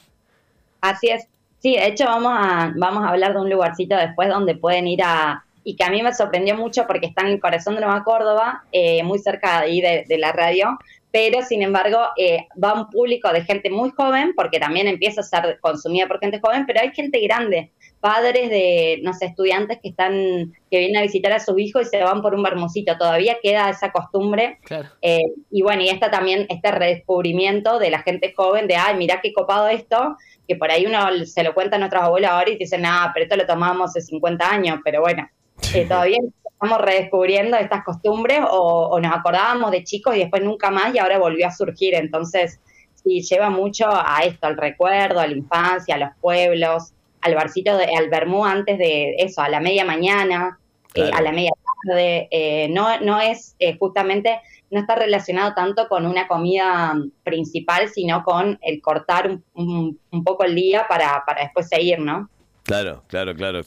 Así 0.81 1.09
es, 1.09 1.29
Sí, 1.67 1.75
de 1.75 1.89
hecho 1.89 2.05
vamos 2.05 2.33
a, 2.33 2.73
vamos 2.77 3.05
a 3.05 3.09
hablar 3.09 3.33
de 3.33 3.41
un 3.41 3.51
lugarcito 3.51 3.97
después 3.97 4.29
donde 4.29 4.55
pueden 4.55 4.87
ir 4.87 5.03
a, 5.03 5.45
y 5.65 5.75
que 5.75 5.83
a 5.83 5.91
mí 5.91 6.01
me 6.01 6.15
sorprendió 6.15 6.57
mucho 6.57 6.87
porque 6.87 7.07
está 7.07 7.23
en 7.23 7.33
el 7.33 7.41
corazón 7.41 7.75
de 7.75 7.81
Nueva 7.81 8.05
Córdoba, 8.05 8.63
eh, 8.71 9.03
muy 9.03 9.19
cerca 9.19 9.63
de 9.63 9.67
ahí 9.67 9.81
de, 9.81 10.19
la 10.19 10.31
radio, 10.31 10.79
pero 11.17 11.41
sin 11.41 11.63
embargo 11.63 11.99
eh, 12.19 12.47
va 12.63 12.75
un 12.75 12.91
público 12.91 13.33
de 13.33 13.43
gente 13.43 13.71
muy 13.71 13.89
joven, 13.89 14.35
porque 14.37 14.61
también 14.61 14.87
empieza 14.87 15.23
a 15.23 15.25
ser 15.25 15.59
consumida 15.63 16.07
por 16.07 16.21
gente 16.21 16.41
joven, 16.45 16.67
pero 16.67 16.81
hay 16.83 16.91
gente 16.93 17.19
grande, 17.21 17.73
padres 18.01 18.51
de, 18.51 19.01
no 19.03 19.15
sé, 19.15 19.25
estudiantes 19.25 19.79
que 19.83 19.89
están, 19.89 20.53
que 20.71 20.79
vienen 20.79 20.99
a 20.99 21.01
visitar 21.01 21.33
a 21.33 21.41
sus 21.41 21.59
hijos 21.59 21.87
y 21.87 21.89
se 21.89 22.03
van 22.03 22.21
por 22.21 22.35
un 22.35 22.43
bermucito, 22.43 22.99
todavía 22.99 23.39
queda 23.43 23.71
esa 23.71 23.93
costumbre. 23.93 24.59
Eh, 25.01 25.23
y 25.51 25.63
bueno, 25.63 25.81
y 25.81 25.89
está 25.89 26.11
también 26.11 26.45
este 26.51 26.71
redescubrimiento 26.71 27.79
de 27.79 27.89
la 27.89 28.03
gente 28.03 28.35
joven 28.37 28.69
de, 28.69 28.77
ay, 28.77 28.99
mira 28.99 29.23
qué 29.23 29.33
copado 29.33 29.69
esto, 29.69 30.19
que 30.47 30.57
por 30.57 30.71
ahí 30.71 30.85
uno 30.85 30.99
se 31.25 31.43
lo 31.43 31.55
cuenta 31.55 31.77
a 31.77 31.79
nuestros 31.79 32.03
abuelos 32.03 32.31
ahora 32.31 32.51
y 32.51 32.59
dicen, 32.59 32.85
ah, 32.85 33.11
pero 33.15 33.25
esto 33.25 33.37
lo 33.37 33.47
tomamos 33.47 33.89
hace 33.89 34.03
50 34.03 34.51
años, 34.51 34.81
pero 34.85 35.01
bueno, 35.01 35.27
eh, 35.75 35.87
todavía 35.87 36.19
estamos 36.57 36.81
redescubriendo 36.81 37.57
estas 37.59 37.85
costumbres 37.85 38.41
o, 38.51 38.99
nos 39.01 39.15
acordábamos 39.15 39.71
de 39.71 39.85
chicos 39.85 40.17
y 40.17 40.21
después 40.21 40.43
nunca 40.43 40.71
más 40.71 40.95
y 40.95 40.99
ahora 40.99 41.19
volvió 41.19 41.47
a 41.47 41.53
surgir. 41.53 41.95
Entonces, 41.95 42.61
sí, 42.95 43.21
lleva 43.23 43.51
mucho 43.51 43.87
a 43.89 44.21
esto, 44.25 44.47
al 44.47 44.57
recuerdo, 44.57 45.21
a 45.21 45.27
la 45.27 45.35
infancia, 45.35 45.97
a 45.97 45.99
los 45.99 46.11
pueblos, 46.21 46.93
al 47.21 47.35
barcito, 47.35 47.77
de, 47.77 47.95
al 47.95 48.09
vermú 48.09 48.45
antes 48.45 48.79
de 48.79 49.17
eso, 49.19 49.43
a 49.43 49.49
la 49.51 49.61
media 49.61 49.85
mañana, 49.85 50.59
eh, 50.95 51.11
a 51.13 51.21
la 51.21 51.31
media 51.31 51.53
tarde. 51.85 52.29
Eh, 52.31 52.69
no, 52.71 53.01
no 53.01 53.21
es 53.21 53.55
justamente 53.79 54.41
no 54.71 54.81
está 54.81 54.97
relacionado 54.97 55.55
tanto 55.55 55.89
con 55.89 56.07
una 56.07 56.27
comida 56.27 56.95
principal, 57.23 57.89
sino 57.89 58.25
con 58.25 58.59
el 58.63 58.81
cortar 58.81 59.39
un, 59.55 60.01
poco 60.25 60.45
el 60.45 60.55
día 60.55 60.87
para, 60.89 61.23
para 61.25 61.43
después 61.43 61.69
seguir, 61.69 62.01
¿no? 62.01 62.29
Claro, 62.67 63.05
claro, 63.07 63.35
claro. 63.35 63.61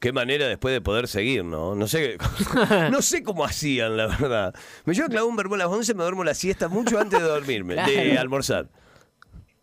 Qué 0.00 0.12
manera 0.12 0.48
después 0.48 0.72
de 0.72 0.80
poder 0.80 1.08
seguir, 1.08 1.44
¿no? 1.44 1.74
No 1.74 1.86
sé, 1.86 2.16
no 2.90 3.02
sé 3.02 3.22
cómo 3.22 3.44
hacían, 3.44 3.96
la 3.96 4.06
verdad. 4.06 4.54
Me 4.84 4.94
llevo 4.94 5.06
a 5.06 5.10
clavar 5.10 5.28
un 5.28 5.36
verbo 5.36 5.54
a 5.56 5.58
las 5.58 5.68
11, 5.68 5.94
me 5.94 6.02
duermo 6.02 6.24
la 6.24 6.34
siesta 6.34 6.68
mucho 6.68 6.98
antes 6.98 7.20
de 7.20 7.26
dormirme, 7.26 7.74
de 7.74 8.18
almorzar. 8.18 8.68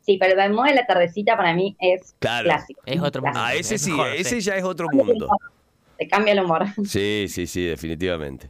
Sí, 0.05 0.17
pero 0.19 0.31
el 0.31 0.37
vermú 0.37 0.63
de 0.63 0.75
la 0.75 0.85
tardecita 0.85 1.37
para 1.37 1.53
mí 1.53 1.75
es 1.79 2.15
clásico. 2.19 2.81
Es 2.85 3.01
otro 3.01 3.21
mundo. 3.21 3.39
Ah, 3.41 3.55
ese 3.55 3.77
sí, 3.77 3.95
ese 4.15 4.41
ya 4.41 4.57
es 4.57 4.63
otro 4.63 4.87
mundo. 4.91 5.29
Te 5.97 6.07
cambia 6.07 6.33
el 6.33 6.41
humor. 6.41 6.65
Sí, 6.85 7.27
sí, 7.29 7.47
sí, 7.47 7.63
definitivamente. 7.65 8.49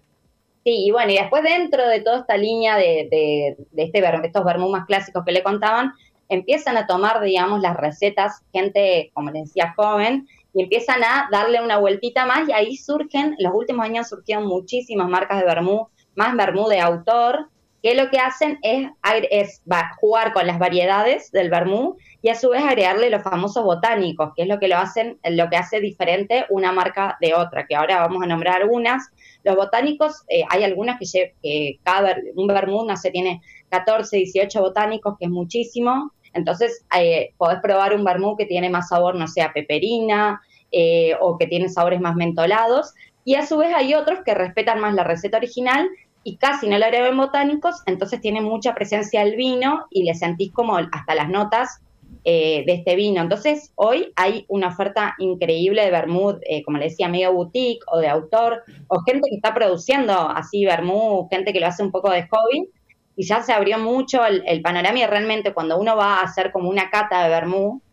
Sí, 0.64 0.86
y 0.86 0.92
bueno, 0.92 1.12
y 1.12 1.18
después 1.18 1.44
dentro 1.44 1.86
de 1.88 2.00
toda 2.00 2.20
esta 2.22 2.38
línea 2.38 2.78
de, 2.78 3.08
de, 3.12 3.58
de 3.72 3.84
este, 3.84 4.02
estos 4.26 4.46
vermú 4.46 4.70
más 4.70 4.86
clásicos 4.88 5.24
que 5.26 5.34
le 5.34 5.44
contaban, 5.44 5.92
empiezan 6.30 6.78
a 6.78 6.88
tomar, 6.88 7.22
digamos, 7.22 7.62
las 7.62 7.76
recetas, 7.76 8.42
gente, 8.52 9.12
como 9.14 9.32
les 9.32 9.46
decía, 9.46 9.74
joven, 9.76 10.28
y 10.54 10.64
empiezan 10.64 11.04
a 11.04 11.28
darle 11.32 11.62
una 11.62 11.78
vueltita 11.78 12.26
más, 12.26 12.48
y 12.48 12.52
ahí 12.52 12.78
surgen, 12.78 13.36
en 13.38 13.44
los 13.44 13.54
últimos 13.54 13.86
años 13.86 14.10
surgieron 14.10 14.46
muchísimas 14.46 15.10
marcas 15.10 15.40
de 15.40 15.46
vermú, 15.46 15.88
más 16.16 16.36
vermú 16.36 16.68
de 16.68 16.80
autor, 16.80 17.50
que 17.84 17.96
lo 17.96 18.10
que 18.10 18.18
hacen 18.18 18.60
es, 18.62 18.90
es 19.30 19.62
jugar 20.00 20.32
con 20.32 20.48
las 20.48 20.58
variedades 20.58 21.32
del 21.32 21.50
vermú 21.50 21.98
y 22.22 22.30
a 22.30 22.36
su 22.36 22.50
vez 22.50 22.64
agregarle 22.64 23.10
los 23.10 23.22
famosos 23.22 23.66
botánicos, 23.66 24.32
que 24.36 24.44
es 24.44 24.48
lo 24.48 24.58
que 24.58 24.70
lo 24.70 24.78
hacen, 24.78 25.20
lo 25.30 25.50
que 25.50 25.58
hace 25.58 25.82
diferente 25.82 26.46
una 26.50 26.72
marca 26.72 27.18
de 27.20 27.34
otra, 27.34 27.68
que 27.68 27.76
ahora 27.76 28.00
vamos 28.00 28.24
a 28.24 28.26
nombrar 28.26 28.62
algunas. 28.62 29.12
Los 29.44 29.56
botánicos, 29.56 30.24
eh, 30.30 30.44
hay 30.50 30.64
algunas 30.64 31.00
que, 31.00 31.80
cada 31.84 32.16
un 32.36 32.48
vermú, 32.48 32.86
no 32.86 32.96
sé, 32.98 33.12
tiene 33.12 33.42
14, 33.70 34.18
18 34.18 34.62
botánicos, 34.62 35.18
que 35.18 35.26
es 35.26 35.32
muchísimo. 35.32 36.12
Entonces, 36.34 36.86
eh, 36.98 37.34
podés 37.38 37.60
probar 37.60 37.96
un 37.96 38.04
vermú 38.04 38.36
que 38.36 38.46
tiene 38.46 38.70
más 38.70 38.90
sabor, 38.90 39.16
no 39.16 39.28
sé, 39.28 39.42
a 39.42 39.54
peperina 39.54 40.42
eh, 40.72 41.16
o 41.20 41.38
que 41.38 41.48
tiene 41.48 41.70
sabores 41.70 42.02
más 42.02 42.16
mentolados. 42.16 42.94
Y 43.26 43.36
a 43.36 43.46
su 43.46 43.58
vez 43.58 43.74
hay 43.76 43.94
otros 43.94 44.20
que 44.26 44.34
respetan 44.34 44.80
más 44.80 44.94
la 44.94 45.04
receta 45.04 45.38
original 45.38 45.90
y 46.24 46.38
casi 46.38 46.68
no 46.68 46.78
le 46.78 46.86
agregan 46.86 47.18
botánicos, 47.18 47.82
entonces 47.86 48.22
tiene 48.22 48.42
mucha 48.42 48.74
presencia 48.74 49.24
del 49.24 49.36
vino 49.36 49.86
y 49.90 50.04
le 50.04 50.16
sentís 50.16 50.52
como 50.54 50.78
hasta 50.78 51.16
las 51.16 51.30
notas 51.30 51.82
eh, 52.26 52.64
de 52.66 52.74
este 52.76 52.96
vino. 52.96 53.22
Entonces, 53.22 53.74
hoy 53.76 54.14
hay 54.16 54.46
una 54.48 54.70
oferta 54.70 55.14
increíble 55.18 55.84
de 55.84 55.92
vermut, 55.92 56.38
eh, 56.48 56.64
como 56.64 56.78
le 56.78 56.86
decía, 56.86 57.10
medio 57.10 57.34
boutique 57.34 57.84
o 57.88 58.00
de 58.00 58.08
autor, 58.08 58.64
o 58.88 59.02
gente 59.02 59.30
que 59.30 59.36
está 59.36 59.54
produciendo 59.54 60.14
así 60.14 60.64
vermut, 60.64 61.30
gente 61.30 61.52
que 61.52 61.60
lo 61.60 61.68
hace 61.68 61.84
un 61.84 61.92
poco 61.92 62.10
de 62.10 62.26
hobby, 62.30 62.70
y 63.18 63.26
ya 63.26 63.44
se 63.44 63.52
abrió 63.52 63.78
mucho 63.78 64.26
el, 64.26 64.62
panorama 64.62 65.00
y 65.00 65.06
realmente 65.06 65.54
cuando 65.54 65.78
uno 65.78 65.98
va 65.98 66.20
a 66.20 66.22
hacer 66.22 66.54
como 66.54 66.70
una 66.70 66.90
cata 66.90 67.24
de 67.24 67.30
vermut, 67.30 67.84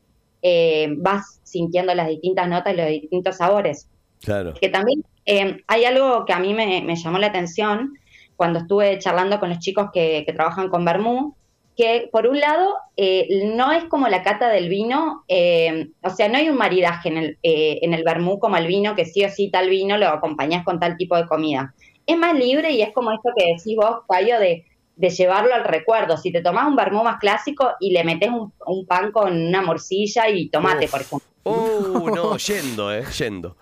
eh, 0.43 0.95
vas 0.99 1.41
sintiendo 1.43 1.93
las 1.93 2.07
distintas 2.07 2.47
notas 2.47 2.73
y 2.73 2.77
los 2.77 2.87
distintos 2.87 3.37
sabores. 3.37 3.89
Claro. 4.21 4.55
Que 4.55 4.69
también 4.69 5.03
hay 5.67 5.85
algo 5.87 6.25
que 6.25 6.33
a 6.33 6.39
mí 6.39 6.55
me, 6.55 6.95
llamó 6.95 7.19
la 7.19 7.27
atención 7.27 7.95
cuando 8.37 8.61
estuve 8.61 8.97
charlando 9.01 9.41
con 9.41 9.49
los 9.49 9.59
chicos 9.59 9.89
que, 9.93 10.23
que 10.25 10.33
trabajan 10.33 10.69
con 10.69 10.85
vermut, 10.85 11.35
que 11.77 12.09
por 12.13 12.27
un 12.27 12.41
lado 12.41 12.75
eh, 12.97 13.51
no 13.55 13.73
es 13.73 13.85
como 13.85 14.09
la 14.09 14.23
cata 14.23 14.49
del 14.49 14.69
vino, 14.69 15.25
eh, 15.29 15.91
o 16.03 16.11
sea, 16.11 16.29
no 16.29 16.37
hay 16.37 16.49
un 16.49 16.57
maridaje 16.57 17.09
en 17.09 17.17
el, 17.17 17.39
eh, 17.43 17.79
en 17.83 17.95
el 17.95 18.05
vermú 18.05 18.39
como 18.39 18.57
el 18.57 18.67
vino, 18.67 18.95
que 18.95 19.07
sí 19.07 19.25
o 19.25 19.31
sí 19.31 19.51
tal 19.51 19.71
vino 19.71 19.97
lo 19.97 20.09
acompañás 20.09 20.65
con 20.65 20.79
tal 20.79 20.97
tipo 20.97 21.17
de 21.17 21.27
comida. 21.27 21.75
Es 22.07 22.19
más 22.19 22.35
libre 22.35 22.73
y 22.73 22.83
es 22.83 22.93
como 22.93 23.13
esto 23.13 23.31
que 23.37 23.55
decís 23.55 23.77
vos, 23.77 24.01
Cayo, 24.09 24.39
de, 24.39 24.67
de 24.97 25.11
llevarlo 25.11 25.55
al 25.55 25.65
recuerdo. 25.65 26.17
Si 26.17 26.31
te 26.33 26.43
tomás 26.43 26.67
un 26.67 26.77
vermú 26.77 27.03
más 27.03 27.19
clásico 27.19 27.71
y 27.81 27.93
le 27.93 28.05
metes 28.05 28.31
un, 28.31 28.87
pan 28.87 29.13
con 29.13 29.33
una 29.33 29.63
morcilla 29.63 30.29
y 30.29 30.51
tomate, 30.51 30.89
por 30.89 31.01
ejemplo. 31.01 31.27
Uh, 31.45 32.11
no, 32.15 32.37
yendo, 32.37 32.93
eh, 32.93 33.05
yendo. 33.17 33.57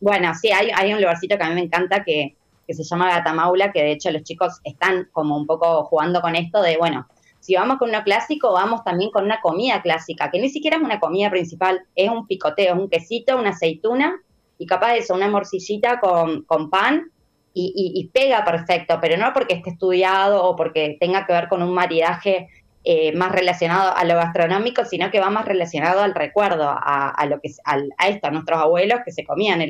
Bueno, 0.00 0.32
sí, 0.34 0.50
hay, 0.50 0.70
hay 0.74 0.92
un 0.92 1.00
lugarcito 1.00 1.38
que 1.38 1.44
a 1.44 1.48
mí 1.48 1.54
me 1.54 1.62
encanta 1.62 2.04
que, 2.04 2.36
que 2.66 2.74
se 2.74 2.84
llama 2.84 3.08
Gatamaula, 3.08 3.72
que 3.72 3.82
de 3.82 3.92
hecho 3.92 4.10
los 4.10 4.22
chicos 4.22 4.60
están 4.62 5.08
como 5.10 5.36
un 5.36 5.46
poco 5.46 5.84
jugando 5.84 6.20
con 6.20 6.36
esto 6.36 6.60
de, 6.60 6.76
bueno, 6.76 7.08
si 7.48 7.54
vamos 7.54 7.78
con 7.78 7.88
uno 7.88 8.02
clásico, 8.04 8.52
vamos 8.52 8.84
también 8.84 9.10
con 9.10 9.24
una 9.24 9.40
comida 9.40 9.80
clásica, 9.80 10.30
que 10.30 10.38
ni 10.38 10.50
siquiera 10.50 10.76
es 10.76 10.82
una 10.82 11.00
comida 11.00 11.30
principal, 11.30 11.80
es 11.94 12.10
un 12.10 12.26
picoteo, 12.26 12.74
es 12.74 12.78
un 12.78 12.90
quesito, 12.90 13.38
una 13.38 13.50
aceituna 13.50 14.20
y 14.58 14.66
capaz 14.66 14.92
de 14.92 14.98
eso, 14.98 15.14
una 15.14 15.30
morcillita 15.30 15.98
con, 15.98 16.44
pan 16.68 17.10
y, 17.54 18.10
pega 18.12 18.44
perfecto, 18.44 18.98
pero 19.00 19.16
no 19.16 19.32
porque 19.32 19.54
esté 19.54 19.70
estudiado 19.70 20.44
o 20.44 20.56
porque 20.56 20.98
tenga 21.00 21.24
que 21.24 21.32
ver 21.32 21.48
con 21.48 21.62
un 21.62 21.72
maridaje 21.72 22.50
eh, 22.84 23.12
más 23.16 23.32
relacionado 23.32 23.96
a 23.96 24.04
lo 24.04 24.16
gastronómico, 24.16 24.84
sino 24.84 25.10
que 25.10 25.18
va 25.18 25.30
más 25.30 25.46
relacionado 25.46 26.02
al 26.02 26.14
recuerdo, 26.14 26.68
a, 26.68 27.26
lo 27.30 27.40
que 27.40 27.50
a 27.64 28.08
esto, 28.08 28.26
a 28.28 28.30
nuestros 28.30 28.60
abuelos 28.60 29.00
que 29.06 29.10
se 29.10 29.24
comían 29.24 29.62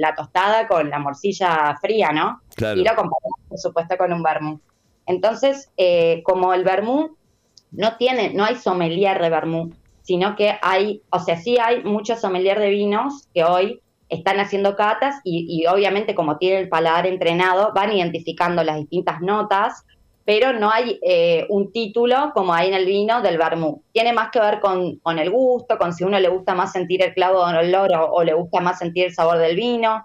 la 0.00 0.14
tostada 0.14 0.66
con 0.68 0.88
la 0.88 0.98
morcilla 0.98 1.76
fría, 1.82 2.12
¿no? 2.12 2.40
Y 2.56 2.82
lo 2.82 2.92
acompañamos, 2.92 3.40
por 3.46 3.58
supuesto, 3.58 3.98
con 3.98 4.14
un 4.14 4.22
vermú. 4.22 4.58
Entonces, 5.04 5.70
eh, 5.76 6.22
como 6.24 6.54
el 6.54 6.64
vermú 6.64 7.14
no 7.70 7.96
tiene, 7.96 8.32
no 8.32 8.44
hay 8.44 8.56
sommelier 8.56 9.20
de 9.20 9.30
vermú, 9.30 9.72
sino 10.02 10.36
que 10.36 10.56
hay, 10.62 11.02
o 11.10 11.18
sea, 11.18 11.36
sí 11.36 11.58
hay 11.58 11.82
muchos 11.82 12.20
sommelier 12.20 12.58
de 12.60 12.70
vinos 12.70 13.28
que 13.34 13.44
hoy 13.44 13.80
están 14.08 14.38
haciendo 14.38 14.76
catas 14.76 15.16
y, 15.24 15.66
obviamente 15.66 16.14
como 16.14 16.38
tiene 16.38 16.60
el 16.60 16.68
paladar 16.68 17.06
entrenado, 17.06 17.72
van 17.74 17.92
identificando 17.92 18.62
las 18.62 18.76
distintas 18.76 19.20
notas, 19.20 19.84
pero 20.24 20.52
no 20.52 20.70
hay 20.70 20.98
eh, 21.02 21.46
un 21.48 21.72
título 21.72 22.32
como 22.34 22.54
hay 22.54 22.68
en 22.68 22.74
el 22.74 22.86
vino 22.86 23.20
del 23.20 23.38
vermú. 23.38 23.82
Tiene 23.92 24.12
más 24.12 24.30
que 24.30 24.40
ver 24.40 24.60
con, 24.60 25.18
el 25.18 25.30
gusto, 25.30 25.78
con 25.78 25.92
si 25.92 26.04
uno 26.04 26.18
le 26.18 26.28
gusta 26.28 26.54
más 26.54 26.72
sentir 26.72 27.02
el 27.02 27.14
clavo 27.14 27.40
o, 27.40 28.10
o 28.12 28.24
le 28.24 28.34
gusta 28.34 28.60
más 28.60 28.78
sentir 28.78 29.06
el 29.06 29.14
sabor 29.14 29.38
del 29.38 29.56
vino 29.56 30.04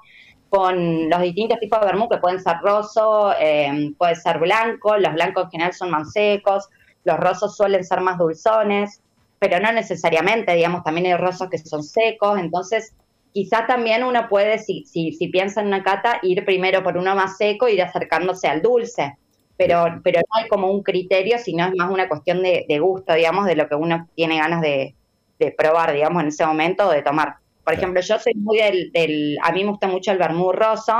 con 0.51 1.09
los 1.09 1.21
distintos 1.21 1.61
tipos 1.61 1.79
de 1.79 1.85
vermú 1.85 2.09
que 2.09 2.17
pueden 2.17 2.41
ser 2.41 2.57
roso, 2.61 3.33
eh, 3.39 3.93
puede 3.97 4.15
ser 4.15 4.37
blanco, 4.37 4.97
los 4.97 5.13
blancos 5.13 5.45
en 5.45 5.51
general 5.51 5.73
son 5.73 5.89
más 5.91 6.11
secos, 6.11 6.67
los 7.03 7.17
rosos 7.17 7.55
suelen 7.55 7.83
ser 7.83 8.01
más 8.01 8.17
dulzones, 8.17 9.01
pero 9.39 9.59
no 9.59 9.71
necesariamente, 9.71 10.53
digamos, 10.53 10.83
también 10.83 11.07
hay 11.07 11.15
rosos 11.15 11.49
que 11.49 11.57
son 11.57 11.83
secos, 11.83 12.39
entonces 12.39 12.93
quizá 13.33 13.65
también 13.65 14.03
uno 14.03 14.27
puede, 14.29 14.59
si, 14.59 14.85
si, 14.85 15.13
si 15.13 15.29
piensa 15.29 15.61
en 15.61 15.67
una 15.67 15.83
cata, 15.83 16.19
ir 16.21 16.45
primero 16.45 16.83
por 16.83 16.97
uno 16.97 17.15
más 17.15 17.37
seco 17.37 17.67
y 17.67 17.73
ir 17.73 17.81
acercándose 17.81 18.47
al 18.47 18.61
dulce, 18.61 19.17
pero, 19.57 20.01
pero 20.03 20.19
no 20.19 20.39
hay 20.39 20.47
como 20.47 20.71
un 20.71 20.83
criterio, 20.83 21.37
sino 21.37 21.65
es 21.65 21.73
más 21.75 21.89
una 21.89 22.07
cuestión 22.07 22.41
de, 22.41 22.79
gusto, 22.79 23.13
digamos, 23.13 23.45
de 23.45 23.55
lo 23.55 23.67
que 23.67 23.75
uno 23.75 24.07
tiene 24.15 24.37
ganas 24.37 24.61
de, 24.61 24.95
de 25.39 25.51
probar, 25.51 25.93
digamos, 25.93 26.21
en 26.21 26.29
ese 26.29 26.45
momento 26.45 26.87
o 26.87 26.91
de 26.91 27.01
tomar. 27.01 27.35
Por 27.63 27.73
ejemplo, 27.73 28.01
yo 28.01 28.17
soy 28.19 28.33
muy 28.35 28.57
del, 28.57 29.37
a 29.43 29.51
mí 29.51 29.63
me 29.63 29.69
gusta 29.69 29.87
mucho 29.87 30.11
el 30.11 30.17
vermú 30.17 30.51
roso, 30.51 30.93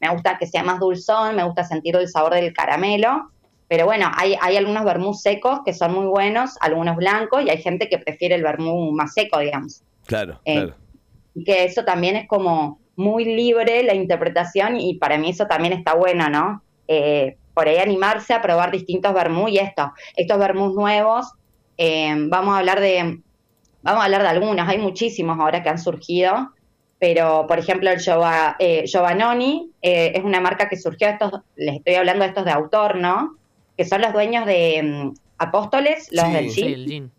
me 0.00 0.08
gusta 0.10 0.38
que 0.38 0.46
sea 0.46 0.62
más 0.62 0.80
dulzón, 0.80 1.36
me 1.36 1.44
gusta 1.44 1.64
sentir 1.64 1.94
el 1.96 2.08
sabor 2.08 2.34
del 2.34 2.52
caramelo, 2.52 3.30
pero 3.70 3.84
bueno, 3.86 4.10
hay, 4.16 4.34
hay 4.40 4.56
algunos 4.56 4.84
vermú 4.84 5.14
secos 5.14 5.60
que 5.64 5.72
son 5.72 5.94
muy 5.94 6.06
buenos, 6.06 6.56
algunos 6.60 6.96
blancos, 6.96 7.44
y 7.44 7.50
hay 7.50 7.62
gente 7.62 7.88
que 7.88 7.98
prefiere 7.98 8.34
el 8.34 8.42
vermú 8.42 8.90
más 8.90 9.14
seco, 9.14 9.38
digamos. 9.38 9.84
Claro, 10.06 10.40
eh, 10.44 10.54
claro. 10.54 10.74
Y 11.36 11.44
que 11.44 11.62
eso 11.62 11.84
también 11.84 12.16
es 12.16 12.26
como 12.26 12.80
muy 12.96 13.24
libre 13.24 13.84
la 13.84 13.94
interpretación 13.94 14.76
y 14.76 14.96
para 14.96 15.18
mí 15.18 15.30
eso 15.30 15.46
también 15.46 15.72
está 15.72 15.94
bueno, 15.94 16.28
¿no? 16.28 16.64
Eh, 16.88 17.36
por 17.54 17.68
ahí 17.68 17.78
animarse 17.78 18.34
a 18.34 18.42
probar 18.42 18.72
distintos 18.72 19.14
vermú 19.14 19.46
y 19.46 19.58
esto, 19.58 19.92
estos 20.16 20.38
vermús 20.40 20.74
nuevos, 20.74 21.32
eh, 21.78 22.12
vamos 22.28 22.54
a 22.54 22.58
hablar 22.58 22.80
de 22.80 23.22
Vamos 23.82 24.02
a 24.02 24.04
hablar 24.06 24.22
de 24.22 24.28
algunos, 24.28 24.68
hay 24.68 24.78
muchísimos 24.78 25.38
ahora 25.38 25.62
que 25.62 25.70
han 25.70 25.78
surgido, 25.78 26.50
pero 26.98 27.46
por 27.46 27.58
ejemplo 27.58 27.90
el 27.90 27.98
eh, 28.58 28.84
Giovannoni 28.86 29.70
eh, 29.80 30.12
es 30.14 30.22
una 30.22 30.40
marca 30.40 30.68
que 30.68 30.76
surgió, 30.76 31.08
estos, 31.08 31.32
les 31.56 31.76
estoy 31.76 31.94
hablando 31.94 32.24
de 32.24 32.28
estos 32.28 32.44
de 32.44 32.50
autor, 32.50 32.96
¿no? 32.96 33.36
Que 33.76 33.84
son 33.84 34.00
los 34.00 34.12
dueños 34.12 34.46
de 34.46 34.82
mm, 34.82 35.14
Apóstoles, 35.38 36.08
los 36.12 36.30
del 36.32 36.50
gin. 36.50 37.10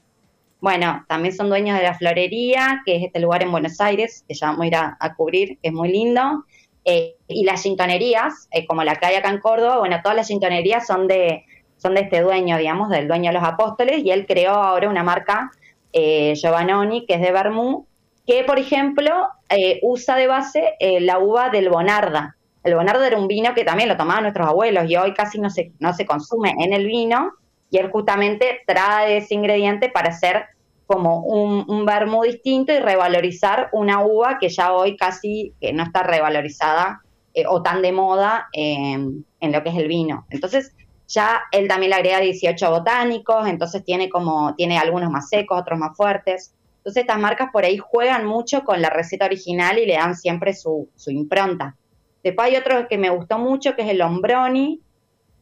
Bueno, 0.60 1.04
también 1.08 1.36
son 1.36 1.50
dueños 1.50 1.76
de 1.76 1.84
la 1.84 1.96
Florería, 1.96 2.84
que 2.86 2.98
es 2.98 3.04
este 3.06 3.20
lugar 3.20 3.42
en 3.42 3.52
Buenos 3.52 3.82
Aires, 3.82 4.24
que 4.28 4.36
ya 4.36 4.48
vamos 4.48 4.62
a 4.62 4.68
ir 4.68 4.76
a, 4.76 5.16
cubrir, 5.18 5.58
que 5.60 5.70
es 5.70 5.74
muy 5.74 5.92
lindo. 5.92 6.46
Eh, 6.86 7.16
y 7.28 7.44
las 7.46 7.64
gintonerías, 7.64 8.48
como 8.68 8.84
la 8.84 8.96
que 8.96 9.08
hay 9.08 9.16
acá 9.16 9.32
en 9.32 9.40
Córdoba, 9.40 9.80
bueno, 9.80 10.00
todas 10.04 10.16
las 10.16 10.28
gintonerías 10.28 10.86
son 10.86 11.08
de, 11.08 11.46
son 11.78 11.96
de 11.96 12.02
este 12.02 12.22
dueño, 12.22 12.60
digamos, 12.60 12.90
del 12.90 13.08
dueño 13.08 13.32
de 13.32 13.40
los 13.40 13.44
apóstoles, 13.44 14.04
y 14.06 14.12
él 14.12 14.28
creó 14.28 14.54
ahora 14.54 14.88
una 14.88 15.02
marca 15.02 15.52
eh, 15.94 16.34
Giovannoni, 16.36 17.06
que 17.08 17.16
es 17.16 17.22
de 17.22 17.32
Bermú, 17.32 17.88
que 18.26 18.44
por 18.44 18.60
ejemplo 18.60 19.30
eh, 19.50 19.80
usa 19.82 20.16
de 20.16 20.28
base 20.28 20.76
eh, 20.80 21.00
la 21.02 21.20
uva 21.20 21.50
del 21.50 21.70
Bonarda. 21.70 22.38
El 22.64 22.76
Bonarda 22.76 23.08
era 23.08 23.18
un 23.18 23.28
vino 23.28 23.54
que 23.54 23.64
también 23.64 23.90
lo 23.90 23.98
tomaban 23.98 24.24
nuestros 24.24 24.48
abuelos 24.48 24.90
y 24.90 24.96
hoy 24.96 25.14
casi 25.14 25.40
no 25.40 25.50
se, 25.50 25.72
no 25.80 25.94
se 25.94 26.06
consume 26.06 26.54
en 26.60 26.74
el 26.74 26.86
vino 26.86 27.32
y 27.70 27.78
él 27.78 27.90
justamente 27.92 28.62
trae 28.68 29.18
ese 29.18 29.34
ingrediente 29.34 29.90
para 29.90 30.10
hacer 30.10 30.46
como 30.86 31.22
un, 31.22 31.66
un 31.68 31.86
vermú 31.86 32.24
distinto 32.24 32.74
y 32.74 32.80
revalorizar 32.80 33.70
una 33.72 34.04
uva 34.04 34.38
que 34.40 34.50
ya 34.50 34.74
hoy 34.74 34.98
casi 34.98 35.54
no 35.74 35.84
está 35.84 36.04
revalorizada 36.04 37.02
eh, 37.34 37.46
o 37.48 37.62
tan 37.64 37.82
de 37.82 37.94
moda 37.94 38.50
en 38.52 39.24
lo 39.40 39.64
que 39.64 39.70
es 39.70 39.78
el 39.78 39.88
vino. 39.88 40.26
Entonces, 40.30 40.74
ya 41.12 41.44
él 41.52 41.68
también 41.68 41.92
le 41.92 41.96
agrega 41.98 42.20
18 42.20 42.72
botánicos, 42.72 43.48
entonces 43.48 43.84
tiene 43.84 44.10
como, 44.10 44.56
tiene 44.56 44.78
algunos 44.78 45.12
más 45.12 45.30
secos, 45.30 45.60
otros 45.60 45.78
más 45.78 45.96
fuertes. 45.96 46.54
Entonces 46.78 47.02
estas 47.02 47.20
marcas 47.20 47.50
por 47.52 47.64
ahí 47.64 47.78
juegan 47.78 48.26
mucho 48.26 48.64
con 48.64 48.82
la 48.82 48.90
receta 48.90 49.26
original 49.26 49.78
y 49.78 49.86
le 49.86 49.94
dan 49.94 50.16
siempre 50.16 50.54
su, 50.54 50.90
impronta. 51.08 51.76
Después 52.24 52.50
hay 52.50 52.56
otro 52.56 52.88
que 52.88 52.98
me 52.98 53.10
gustó 53.10 53.40
mucho, 53.40 53.76
que 53.76 53.84
es 53.84 53.90
el 53.90 53.98
Lombroni, 53.98 54.82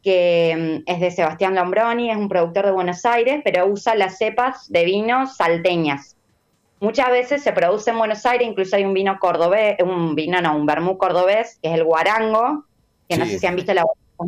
que 0.02 0.84
mm, 0.86 0.90
es 0.90 1.00
de 1.00 1.12
Sebastián 1.12 1.56
Lombroni, 1.56 2.12
es 2.12 2.18
un 2.18 2.30
productor 2.30 2.66
de 2.66 2.72
Buenos 2.72 3.06
Aires, 3.06 3.42
pero 3.44 3.68
usa 3.68 3.96
las 3.96 4.18
cepas 4.18 4.70
de 4.70 4.86
vinos 4.86 5.36
salteñas. 5.36 6.16
Muchas 6.80 7.10
veces 7.12 7.44
se 7.44 7.52
produce 7.52 7.92
en 7.92 7.98
Buenos 7.98 8.26
Aires, 8.26 8.48
incluso 8.48 8.76
hay 8.76 8.86
un 8.86 8.94
vino 8.94 9.18
cordobés, 9.20 9.76
un 9.84 10.16
vino, 10.16 10.42
no, 10.42 10.56
un 10.56 10.66
vermú 10.66 10.98
cordobés, 10.98 11.60
que 11.62 11.70
es 11.70 11.76
el 11.76 11.84
guarango, 11.84 12.64
que 13.10 13.18
no 13.18 13.26
sé 13.26 13.38
si 13.38 13.48
han 13.48 13.56
visto 13.56 13.74
la 13.74 13.84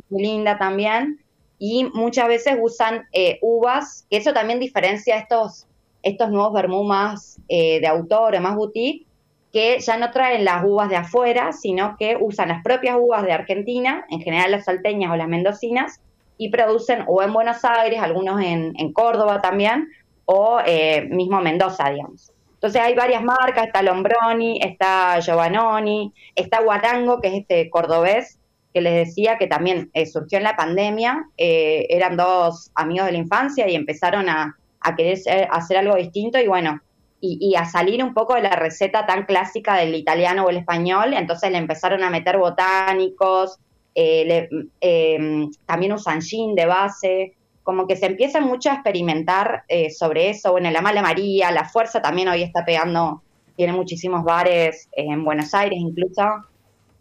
muy 0.10 0.22
linda 0.22 0.58
también 0.58 1.22
y 1.64 1.86
muchas 1.94 2.28
veces 2.28 2.58
usan 2.60 3.08
eh, 3.14 3.38
uvas, 3.44 4.08
que 4.10 4.18
eso 4.18 4.34
también 4.34 4.60
diferencia 4.60 5.18
estos, 5.18 5.68
estos 6.02 6.32
nuevos 6.32 6.54
vermú 6.54 6.84
más 6.84 7.40
eh, 7.50 7.80
de 7.80 7.86
autor 7.86 8.36
o 8.36 8.42
más 8.42 8.56
boutique, 8.56 9.06
que 9.52 9.80
ya 9.80 9.98
no 9.98 10.12
traen 10.12 10.46
las 10.46 10.64
uvas 10.64 10.90
de 10.90 10.96
afuera, 10.96 11.52
sino 11.52 11.96
que 11.98 12.18
usan 12.20 12.50
las 12.50 12.64
propias 12.64 12.96
uvas 13.00 13.24
de 13.24 13.34
Argentina, 13.34 14.06
en 14.10 14.22
general 14.22 14.52
las 14.52 14.66
salteñas 14.66 15.12
o 15.12 15.16
las 15.16 15.28
mendocinas, 15.28 16.00
y 16.38 16.50
producen 16.50 17.04
o 17.08 17.22
en 17.22 17.34
Buenos 17.34 17.64
Aires, 17.66 18.00
algunos 18.02 18.42
en, 18.42 18.94
Córdoba 18.94 19.42
también, 19.42 19.90
o 20.26 20.60
eh, 20.66 21.08
mismo 21.12 21.42
Mendoza, 21.42 21.90
digamos. 21.90 22.32
Entonces 22.54 22.82
hay 22.82 22.96
varias 22.96 23.24
marcas, 23.24 23.68
está 23.68 23.82
Lombroni, 23.82 24.60
está 24.62 25.20
Giovannoni, 25.22 26.14
está 26.36 26.62
Guarango, 26.62 27.20
que 27.20 27.28
es 27.28 27.34
este 27.42 27.70
cordobés, 27.70 28.40
que 28.74 28.82
les 28.82 29.08
decía 29.08 29.38
que 29.38 29.48
también 29.48 29.90
eh, 29.94 30.06
surgió 30.06 30.38
en 30.38 30.46
la 30.46 30.56
pandemia, 30.56 31.26
eh, 31.38 31.88
eran 31.90 32.16
dos 32.16 32.72
amigos 32.76 33.08
de 33.08 33.12
la 33.14 33.18
infancia 33.18 33.68
y 33.68 33.76
empezaron 33.76 34.30
a, 34.30 34.56
a 34.80 34.96
querer 34.96 35.20
hacer 35.52 35.78
algo 35.78 35.96
distinto 35.96 36.40
y 36.40 36.48
bueno, 36.48 36.80
y, 37.22 37.56
a 37.56 37.66
salir 37.66 38.04
un 38.04 38.14
poco 38.14 38.34
de 38.34 38.42
la 38.42 38.56
receta 38.56 39.06
tan 39.06 39.26
clásica 39.26 39.76
del 39.76 39.94
italiano 39.94 40.44
o 40.44 40.50
el 40.50 40.58
español, 40.58 41.14
entonces 41.14 41.52
le 41.52 41.60
empezaron 41.60 42.04
a 42.04 42.10
meter 42.10 42.38
botánicos, 42.38 43.60
eh, 43.94 44.50
eh, 44.82 45.48
también 45.66 45.94
usan 45.94 46.22
gin 46.22 46.56
de 46.56 46.66
base, 46.66 47.36
como 47.64 47.86
que 47.86 47.96
se 47.96 48.08
empieza 48.08 48.42
mucho 48.42 48.72
a 48.72 48.74
experimentar 48.74 49.64
eh, 49.68 49.92
sobre 49.92 50.32
eso, 50.32 50.52
bueno, 50.52 50.72
la 50.72 50.82
mala 50.82 51.04
María, 51.04 51.52
la 51.52 51.70
fuerza 51.70 52.02
también 52.02 52.28
hoy 52.28 52.42
está 52.42 52.66
pegando, 52.66 53.22
tiene 53.56 53.74
muchísimos 53.74 54.24
bares 54.24 54.90
en 54.94 55.24
Buenos 55.24 55.54
Aires 55.54 55.78
incluso, 55.80 56.24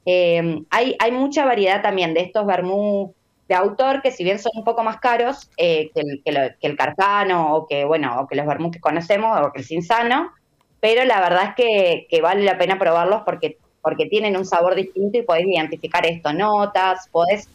hay, 0.07 0.97
hay 0.99 1.13
mucha 1.13 1.45
variedad 1.45 1.83
también 1.83 2.15
de 2.15 2.23
estos 2.23 2.45
vermú 2.45 3.15
de 3.51 3.57
autor 3.57 4.01
que 4.01 4.13
si 4.13 4.23
bien 4.23 4.39
son 4.39 4.53
un 4.55 4.63
poco 4.63 4.85
más 4.85 4.99
caros 4.99 5.51
eh, 5.57 5.91
que, 5.93 6.03
el, 6.03 6.23
que, 6.61 6.67
el, 6.69 6.77
Carcano 6.77 7.53
o 7.53 7.67
que, 7.67 7.85
bueno, 7.85 8.21
o 8.21 8.29
que 8.29 8.37
los 8.37 8.47
vermouth 8.47 8.73
que 8.73 8.79
conocemos 8.79 9.37
o 9.45 9.53
que 9.53 9.59
el 9.59 9.67
Cinzano, 9.67 10.31
pero 10.79 11.05
la 11.05 11.21
verdad 11.21 11.53
es 11.59 12.07
que, 12.09 12.21
vale 12.23 12.45
la 12.45 12.57
pena 12.59 12.79
probarlos 12.79 13.23
porque, 13.25 13.59
porque 13.83 14.07
tienen 14.07 14.37
un 14.37 14.47
sabor 14.47 14.77
distinto 14.77 15.19
y 15.19 15.23
podés 15.23 15.49
identificar 15.49 16.07
esto, 16.07 16.33
notas, 16.33 17.09
podés 17.11 17.49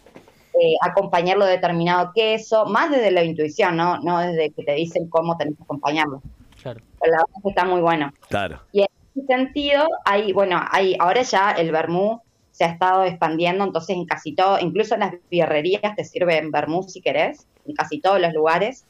eh, 0.61 0.75
acompañarlo 0.81 1.45
de 1.45 1.51
determinado 1.51 2.11
queso, 2.13 2.65
más 2.65 2.91
desde 2.91 3.11
la 3.11 3.23
intuición, 3.23 3.77
¿no? 3.77 3.97
No 3.99 4.19
desde 4.19 4.49
que 4.51 4.63
te 4.65 4.73
dicen 4.73 5.07
cómo 5.07 5.37
tenés 5.37 5.55
que 5.55 5.63
acompañarlo. 5.63 6.21
Claro. 6.61 6.81
Pero 6.99 7.11
la 7.13 7.17
verdad 7.19 7.35
es 7.37 7.43
que 7.43 7.49
está 7.49 7.63
muy 7.63 7.79
bueno. 7.79 8.11
Claro. 8.27 8.59
Y 8.73 8.81
en 8.81 8.87
ese 9.15 9.27
sentido, 9.27 9.87
hay, 10.03 10.33
bueno, 10.33 10.61
hay, 10.71 10.97
ahora 10.99 11.21
ya 11.21 11.51
el 11.51 11.71
vermú 11.71 12.21
se 12.55 12.63
ha 12.63 12.67
estado 12.67 13.03
expandiendo, 13.03 13.65
entonces 13.65 13.97
en 13.97 14.05
casi 14.05 14.33
todo, 14.33 14.57
incluso 14.61 14.93
en 14.93 15.01
las 15.01 15.13
birrerías 15.29 15.93
te 15.97 16.05
sirven 16.05 16.51
vermú 16.51 16.83
si 16.83 17.01
querés, 17.01 17.45
en 17.65 17.75
casi 17.75 17.99
todos 17.99 18.21
los 18.21 18.33
lugares. 18.33 18.85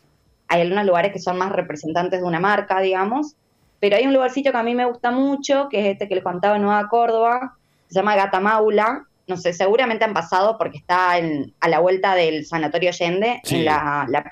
Hay 0.47 0.61
algunos 0.61 0.85
lugares 0.85 1.11
que 1.11 1.17
son 1.17 1.39
más 1.39 1.51
representantes 1.51 2.21
de 2.21 2.27
una 2.27 2.39
marca, 2.39 2.79
digamos, 2.79 3.35
pero 3.79 3.95
hay 3.95 4.05
un 4.05 4.13
lugarcito 4.13 4.51
que 4.51 4.57
a 4.57 4.61
mí 4.61 4.75
me 4.75 4.85
gusta 4.85 5.09
mucho, 5.09 5.67
que 5.67 5.79
es 5.79 5.93
este 5.93 6.07
que 6.07 6.13
les 6.13 6.23
contaba 6.23 6.57
en 6.57 6.61
Nueva 6.61 6.87
Córdoba, 6.89 7.57
se 7.87 7.95
llama 7.95 8.15
Gata 8.15 8.39
Maula, 8.39 9.07
no 9.25 9.35
sé, 9.35 9.51
seguramente 9.51 10.05
han 10.05 10.13
pasado 10.13 10.59
porque 10.59 10.77
está 10.77 11.13
a 11.13 11.67
la 11.67 11.79
vuelta 11.79 12.13
del 12.13 12.45
Sanatorio 12.45 12.89
Allende, 12.89 13.41
en 13.49 13.65
la, 13.65 14.05
la 14.07 14.29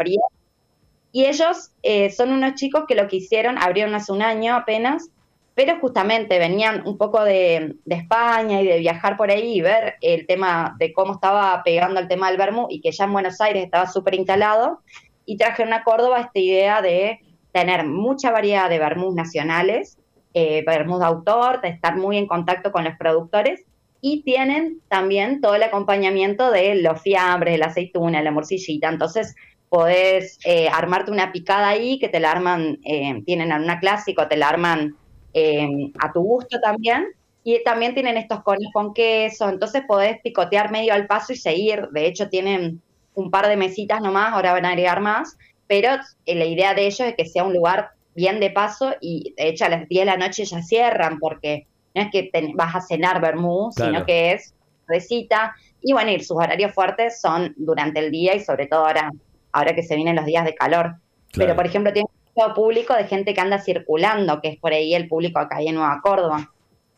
Y 1.12 1.26
ellos 1.26 1.72
eh, 1.82 2.12
son 2.12 2.32
unos 2.32 2.54
chicos 2.54 2.84
que 2.88 2.94
lo 2.94 3.08
que 3.08 3.16
hicieron, 3.16 3.58
abrieron 3.58 3.96
hace 3.96 4.12
un 4.12 4.22
año 4.22 4.56
apenas, 4.56 5.10
pero 5.56 5.80
justamente 5.80 6.40
venían 6.40 6.86
un 6.88 6.98
poco 6.98 7.24
de, 7.24 7.76
España 7.86 8.62
y 8.62 8.68
de 8.68 8.80
viajar 8.80 9.18
por 9.18 9.30
ahí 9.30 9.58
y 9.58 9.62
ver 9.62 9.96
el 10.02 10.26
tema 10.26 10.76
de 10.80 10.94
cómo 10.94 11.14
estaba 11.14 11.62
pegando 11.64 12.00
el 12.00 12.08
tema 12.08 12.30
del 12.30 12.38
vermú 12.38 12.68
y 12.70 12.82
que 12.82 12.92
ya 12.92 13.06
en 13.06 13.14
Buenos 13.14 13.40
Aires 13.40 13.64
estaba 13.64 13.88
súper 13.88 14.16
instalado, 14.16 14.82
y 15.26 15.38
trajeron 15.38 15.74
a 15.74 15.84
Córdoba 15.84 16.20
esta 16.20 16.40
idea 16.40 16.82
de 16.82 17.20
tener 17.52 17.86
mucha 17.86 18.32
variedad 18.32 18.70
de 18.70 18.80
vermús 18.80 19.14
nacionales, 19.14 19.98
eh, 20.34 20.66
de 20.66 21.06
autor, 21.06 21.62
de 21.62 21.70
estar 21.70 21.96
muy 21.96 22.18
en 22.18 22.28
contacto 22.28 22.72
con 22.72 22.84
los 22.84 22.98
productores, 22.98 23.64
y 24.02 24.24
tienen 24.24 24.82
también 24.90 25.40
todo 25.40 25.56
el 25.56 25.64
acompañamiento 25.64 26.52
de 26.52 26.76
los 26.76 27.02
fiambres, 27.02 27.58
la 27.58 27.68
aceituna, 27.68 28.22
la 28.22 28.32
morcillita, 28.32 28.90
entonces 28.90 29.36
podés 29.70 30.40
eh, 30.46 30.68
armarte 30.68 31.12
una 31.12 31.32
picada 31.32 31.70
ahí, 31.70 32.00
que 32.00 32.10
te 32.10 32.20
la 32.20 32.32
arman, 32.32 32.80
eh, 32.84 33.22
tienen 33.26 33.54
una 33.54 33.80
clásico, 33.80 34.28
te 34.28 34.36
la 34.36 34.50
arman 34.50 34.98
eh, 35.34 35.68
a 36.00 36.12
tu 36.12 36.22
gusto 36.22 36.60
también. 36.62 37.08
Y 37.44 37.62
también 37.64 37.94
tienen 37.94 38.16
estos 38.16 38.42
cones 38.42 38.70
con 38.74 38.94
queso, 38.94 39.50
entonces 39.50 39.84
podés 39.86 40.22
picotear 40.22 40.72
medio 40.72 40.94
al 40.94 41.08
paso 41.08 41.34
y 41.34 41.36
seguir. 41.36 41.90
De 41.92 42.06
hecho, 42.06 42.30
tienen 42.30 42.82
un 43.16 43.32
par 43.32 43.48
de 43.48 43.58
mesitas 43.58 44.02
nomás, 44.02 44.32
ahora 44.32 44.54
van 44.54 44.66
a 44.66 44.70
agregar 44.70 45.02
más, 45.02 45.38
pero 45.68 45.90
eh, 46.26 46.36
la 46.36 46.46
idea 46.46 46.74
de 46.74 46.86
ellos 46.86 47.02
es 47.02 47.16
que 47.16 47.26
sea 47.26 47.44
un 47.44 47.54
lugar 47.54 47.92
bien 48.16 48.40
de 48.40 48.50
paso 48.50 48.94
y 49.02 49.34
de 49.38 49.50
hecho 49.50 49.66
a 49.66 49.70
las 49.70 49.90
10 49.90 50.02
de 50.02 50.06
la 50.06 50.18
noche 50.18 50.46
ya 50.46 50.62
cierran 50.62 51.18
porque 51.20 51.66
no 51.96 52.02
es 52.02 52.12
que 52.12 52.32
vas 52.54 52.76
a 52.76 52.82
cenar 52.82 53.22
vermú, 53.22 53.72
sino 53.76 54.06
que 54.06 54.34
es 54.34 54.54
recita. 54.88 55.56
Y 55.82 55.94
bueno, 55.94 56.12
y 56.12 56.20
sus 56.22 56.38
horarios 56.38 56.74
fuertes 56.74 57.20
son 57.22 57.54
durante 57.58 58.00
el 58.00 58.12
día 58.12 58.36
y 58.36 58.40
sobre 58.40 58.68
todo 58.68 58.86
ahora, 58.86 59.12
ahora 59.52 59.76
que 59.76 59.84
se 59.84 59.96
vienen 59.96 60.16
los 60.16 60.26
días 60.26 60.46
de 60.46 60.56
calor. 60.56 60.96
Pero 61.36 61.56
por 61.56 61.66
ejemplo, 61.66 61.92
tienen 61.92 62.12
público 62.56 62.94
de 62.94 63.06
gente 63.06 63.34
que 63.34 63.42
anda 63.42 63.60
circulando, 63.60 64.42
que 64.42 64.50
es 64.50 64.58
por 64.58 64.74
ahí 64.74 64.94
el 64.96 65.08
público 65.08 65.40
acá 65.40 65.62
en 65.62 65.76
Nueva 65.76 66.00
Córdoba. 66.02 66.50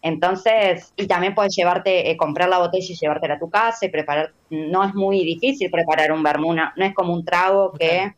Entonces, 0.01 0.93
y 0.95 1.07
también 1.07 1.33
puedes 1.33 1.55
llevarte, 1.55 2.11
eh, 2.11 2.15
comprar 2.15 2.47
la 2.47 2.59
botella 2.59 2.85
y 2.87 2.95
llevártela 2.95 3.33
a 3.33 3.39
tu 3.39 3.49
casa 3.49 3.87
y 3.87 3.89
preparar. 3.89 4.33
No 4.51 4.83
es 4.83 4.93
muy 4.93 5.25
difícil 5.25 5.71
preparar 5.71 6.11
un 6.11 6.21
vermú, 6.21 6.53
no, 6.53 6.71
es 6.75 6.93
como 6.93 7.11
un 7.11 7.25
trago 7.25 7.73
que 7.73 8.13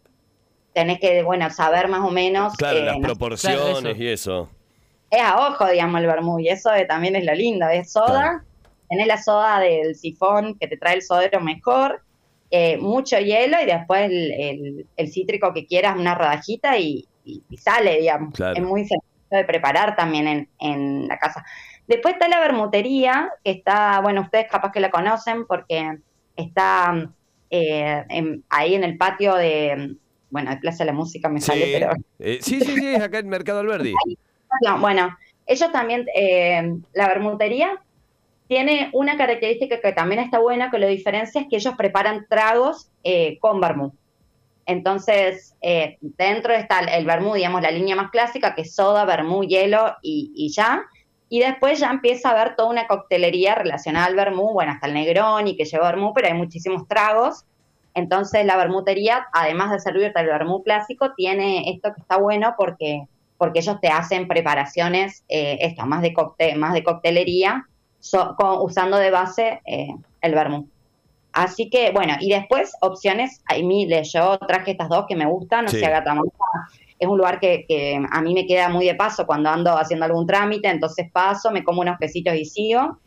tenés 0.74 1.00
que, 1.00 1.24
bueno, 1.24 1.50
saber 1.50 1.88
más 1.88 2.02
o 2.02 2.12
menos. 2.12 2.56
Claro, 2.58 2.82
las 2.82 3.00
proporciones 3.00 3.98
y 3.98 4.08
eso. 4.08 4.50
Es 5.10 5.22
a 5.22 5.48
ojo, 5.48 5.66
digamos, 5.68 6.02
el 6.02 6.08
vermú, 6.08 6.40
y 6.40 6.50
eso 6.50 6.70
también 6.90 7.16
es 7.16 7.24
lo 7.24 7.34
lindo. 7.34 7.66
Es 7.70 7.94
soda, 7.94 8.44
tenés 8.90 9.08
la 9.08 9.24
soda 9.24 9.62
del 9.62 9.96
sifón 9.96 10.58
que 10.60 10.68
te 10.68 10.76
trae 10.76 10.96
el 10.96 11.02
sodero 11.02 11.40
mejor, 11.40 12.02
eh, 12.50 12.78
mucho 12.78 13.20
hielo 13.20 13.58
y 13.62 13.66
después 13.66 14.10
el, 14.10 15.12
cítrico 15.12 15.54
que 15.54 15.66
quieras, 15.66 15.98
una 15.98 16.16
rodajita 16.16 16.78
y, 16.78 17.08
sale, 17.58 18.00
digamos. 18.00 18.40
Es 18.40 18.64
muy 18.64 18.82
sencillo 18.82 19.02
de 19.32 19.44
preparar 19.44 19.96
también 19.96 20.48
en, 20.60 21.08
la 21.08 21.18
casa. 21.18 21.46
Después 21.88 22.14
está 22.14 22.28
la 22.28 22.40
bermutería, 22.40 23.32
que 23.44 23.52
está, 23.52 24.00
bueno, 24.02 24.22
ustedes 24.22 24.48
capaz 24.50 24.72
que 24.72 24.80
la 24.80 24.92
conocen 24.92 25.46
porque 25.46 25.98
está 26.36 27.10
eh, 27.50 28.06
ahí 28.50 28.76
en 28.76 28.84
el 28.84 28.98
patio 28.98 29.36
de, 29.36 29.96
bueno, 30.30 30.52
de 30.52 30.58
Plaza 30.58 30.84
de 30.84 30.92
la 30.92 30.94
Música 30.94 31.30
me 31.30 31.42
sale, 31.42 31.68
pero... 31.74 31.92
Eh, 32.20 32.40
sí, 32.42 32.62
sí, 32.62 32.76
sí, 32.76 32.88
es 32.88 33.02
acá 33.02 33.20
en 33.20 33.30
Mercado 33.30 33.60
Alberdi. 33.60 33.94
bueno, 34.80 35.18
ellos 35.46 35.72
también, 35.72 36.06
la 36.94 37.08
bermutería 37.08 37.82
tiene 38.48 38.90
una 38.94 39.18
característica 39.18 39.80
que 39.82 39.92
también 39.92 40.22
está 40.22 40.40
buena, 40.40 40.72
que 40.72 40.80
lo 40.80 40.88
diferencia 40.88 41.42
es 41.42 41.48
que 41.50 41.58
ellos 41.58 41.76
preparan 41.78 42.26
tragos 42.30 42.90
eh, 43.04 43.38
con 43.40 43.60
vermú. 43.60 43.94
Entonces, 44.66 45.56
eh, 45.62 45.98
dentro 46.02 46.54
está 46.54 46.80
el 46.80 47.06
vermú, 47.06 47.34
digamos, 47.34 47.62
la 47.62 47.72
línea 47.72 47.96
más 47.96 48.12
clásica, 48.12 48.54
que 48.54 48.64
es 48.64 48.76
soda, 48.76 49.06
vermú, 49.06 49.44
hielo 49.44 49.96
y, 50.02 50.52
ya. 50.54 50.84
Y 51.30 51.40
después 51.40 51.80
ya 51.80 51.90
empieza 51.90 52.30
a 52.30 52.32
haber 52.34 52.56
toda 52.56 52.70
una 52.70 52.88
coctelería 52.88 53.56
relacionada 53.56 54.08
al 54.08 54.16
vermú, 54.16 54.52
bueno, 54.54 54.74
hasta 54.74 54.88
el 54.88 54.94
Negroni, 54.94 55.56
que 55.56 55.66
lleva 55.66 55.88
vermú, 55.88 56.14
pero 56.14 56.28
hay 56.28 56.34
muchísimos 56.34 56.88
tragos. 56.88 57.46
Entonces, 57.94 58.46
la 58.46 58.58
vermutería, 58.58 59.28
además 59.34 59.72
de 59.72 59.80
servirte 59.80 60.20
el 60.20 60.28
vermú 60.28 60.64
clásico, 60.64 61.14
tiene 61.16 61.70
esto 61.70 61.94
que 61.94 62.02
está 62.02 62.18
bueno 62.18 62.54
porque, 62.58 63.08
porque 63.38 63.60
ellos 63.60 63.80
te 63.82 63.88
hacen 63.88 64.28
preparaciones, 64.28 65.24
eh, 65.30 65.58
esto, 65.62 65.86
más 65.86 66.02
de, 66.02 66.14
más 66.58 66.74
de 66.74 66.84
coctelería, 66.84 67.68
usando 68.62 68.98
de 68.98 69.12
base 69.12 69.62
eh, 69.66 69.96
el 70.22 70.34
vermú. 70.34 70.70
Así 71.34 71.70
que, 71.70 71.92
bueno, 71.92 72.16
y 72.20 72.30
después 72.30 72.74
opciones, 72.82 73.42
hay 73.46 73.64
miles. 73.64 74.12
Yo 74.12 74.38
traje 74.40 74.72
estas 74.72 74.90
dos 74.90 75.06
que 75.08 75.16
me 75.16 75.26
gustan, 75.26 75.66
o 75.66 75.70
sea, 75.70 75.90
Gatamola 75.90 76.32
es 77.00 77.08
un 77.08 77.18
lugar 77.18 77.40
que, 77.40 78.02
a 78.10 78.22
mí 78.22 78.34
me 78.34 78.48
queda 78.48 78.70
muy 78.70 78.86
de 78.86 78.96
paso 78.96 79.28
cuando 79.28 79.50
ando 79.50 79.78
haciendo 79.78 80.06
algún 80.06 80.26
trámite, 80.26 80.68
entonces 80.68 81.12
paso, 81.12 81.52
me 81.52 81.64
como 81.64 81.82
unos 81.82 81.98
pesitos 82.00 82.34
y 82.36 82.46
sigo. 82.46 82.98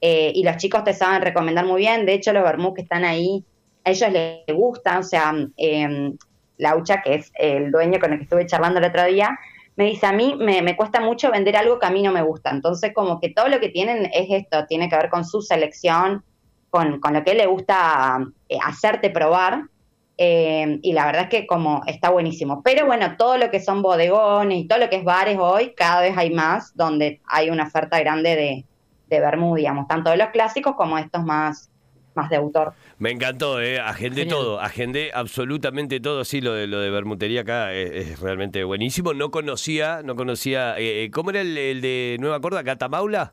Eh, 0.00 0.32
y 0.34 0.44
los 0.44 0.58
chicos 0.58 0.84
te 0.84 0.92
saben 0.92 1.22
recomendar 1.22 1.64
muy 1.64 1.80
bien, 1.80 2.06
de 2.06 2.14
hecho 2.14 2.32
los 2.32 2.44
vermú 2.44 2.72
que 2.72 2.82
están 2.82 3.04
ahí, 3.04 3.42
a 3.84 3.90
ellos 3.90 4.12
les 4.12 4.46
gustan, 4.54 4.98
o 4.98 5.02
sea, 5.02 5.34
eh, 5.56 6.12
Laucha, 6.58 7.02
que 7.02 7.14
es 7.14 7.32
el 7.34 7.72
dueño 7.72 7.98
con 7.98 8.12
el 8.12 8.18
que 8.18 8.24
estuve 8.24 8.46
charlando 8.46 8.78
el 8.78 8.84
otro 8.84 9.04
día, 9.06 9.36
me 9.78 9.84
dice, 9.84 10.06
a 10.06 10.12
mí 10.12 10.34
me, 10.36 10.76
cuesta 10.76 10.98
mucho 11.00 11.30
vender 11.30 11.56
algo 11.56 11.78
que 11.78 11.86
a 11.86 11.90
mí 11.90 12.02
no 12.02 12.10
me 12.10 12.20
gusta. 12.22 12.50
Entonces, 12.50 12.92
como 12.92 13.20
que 13.20 13.28
todo 13.28 13.46
lo 13.46 13.60
que 13.60 13.68
tienen 13.68 14.10
es 14.12 14.26
esto, 14.28 14.66
tiene 14.66 14.88
que 14.88 14.96
ver 14.96 15.08
con 15.08 15.24
su 15.24 15.40
selección, 15.40 16.24
con, 16.68 17.00
lo 17.00 17.24
que 17.24 17.34
le 17.34 17.46
gusta 17.46 18.18
eh, 18.48 18.58
hacerte 18.60 19.08
probar. 19.08 19.68
Eh, 20.16 20.80
y 20.82 20.92
la 20.94 21.06
verdad 21.06 21.22
es 21.22 21.28
que 21.28 21.46
como 21.46 21.82
está 21.86 22.10
buenísimo. 22.10 22.60
Pero 22.64 22.86
bueno, 22.86 23.16
todo 23.16 23.38
lo 23.38 23.52
que 23.52 23.60
son 23.60 23.80
bodegones 23.80 24.58
y 24.58 24.66
todo 24.66 24.80
lo 24.80 24.90
que 24.90 24.96
es 24.96 25.04
bares 25.04 25.38
hoy, 25.40 25.74
cada 25.76 26.00
vez 26.00 26.18
hay 26.18 26.34
más, 26.34 26.76
donde 26.76 27.20
hay 27.28 27.48
una 27.48 27.62
oferta 27.62 28.00
grande 28.00 28.34
de, 28.34 28.64
de 29.06 29.54
digamos, 29.54 29.86
tanto 29.86 30.10
de 30.10 30.16
los 30.16 30.30
clásicos 30.30 30.74
como 30.74 30.98
estos 30.98 31.22
más, 31.22 31.70
más 32.18 32.28
de 32.28 32.36
autor. 32.36 32.74
Me 32.98 33.10
encantó, 33.10 33.60
¿eh? 33.60 33.78
agendé 33.80 34.26
todo, 34.26 34.60
agendé 34.60 35.10
absolutamente 35.14 36.00
todo, 36.00 36.24
sí, 36.24 36.40
lo 36.40 36.52
de 36.52 36.66
lo 36.66 36.80
de 36.80 36.90
Bermutería 36.90 37.42
acá 37.42 37.72
es, 37.72 38.18
realmente 38.20 38.64
buenísimo. 38.64 39.14
No 39.14 39.30
conocía, 39.30 40.02
no 40.02 40.16
conocía, 40.16 40.76
eh, 40.78 41.04
eh, 41.04 41.10
¿cómo 41.10 41.30
era 41.30 41.40
el, 41.40 41.80
de 41.80 42.16
Nueva 42.18 42.40
Corda? 42.40 42.62
¿Gata 42.62 42.88
Maula? 42.88 43.32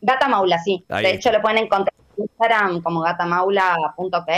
Gata 0.00 0.28
Maula, 0.28 0.58
sí. 0.58 0.84
de 0.88 1.10
hecho, 1.10 1.32
lo 1.32 1.42
pueden 1.42 1.58
encontrar 1.58 1.94
en 2.16 2.22
Instagram 2.22 2.82
como 2.82 3.00
gatamaula.ok. 3.00 4.30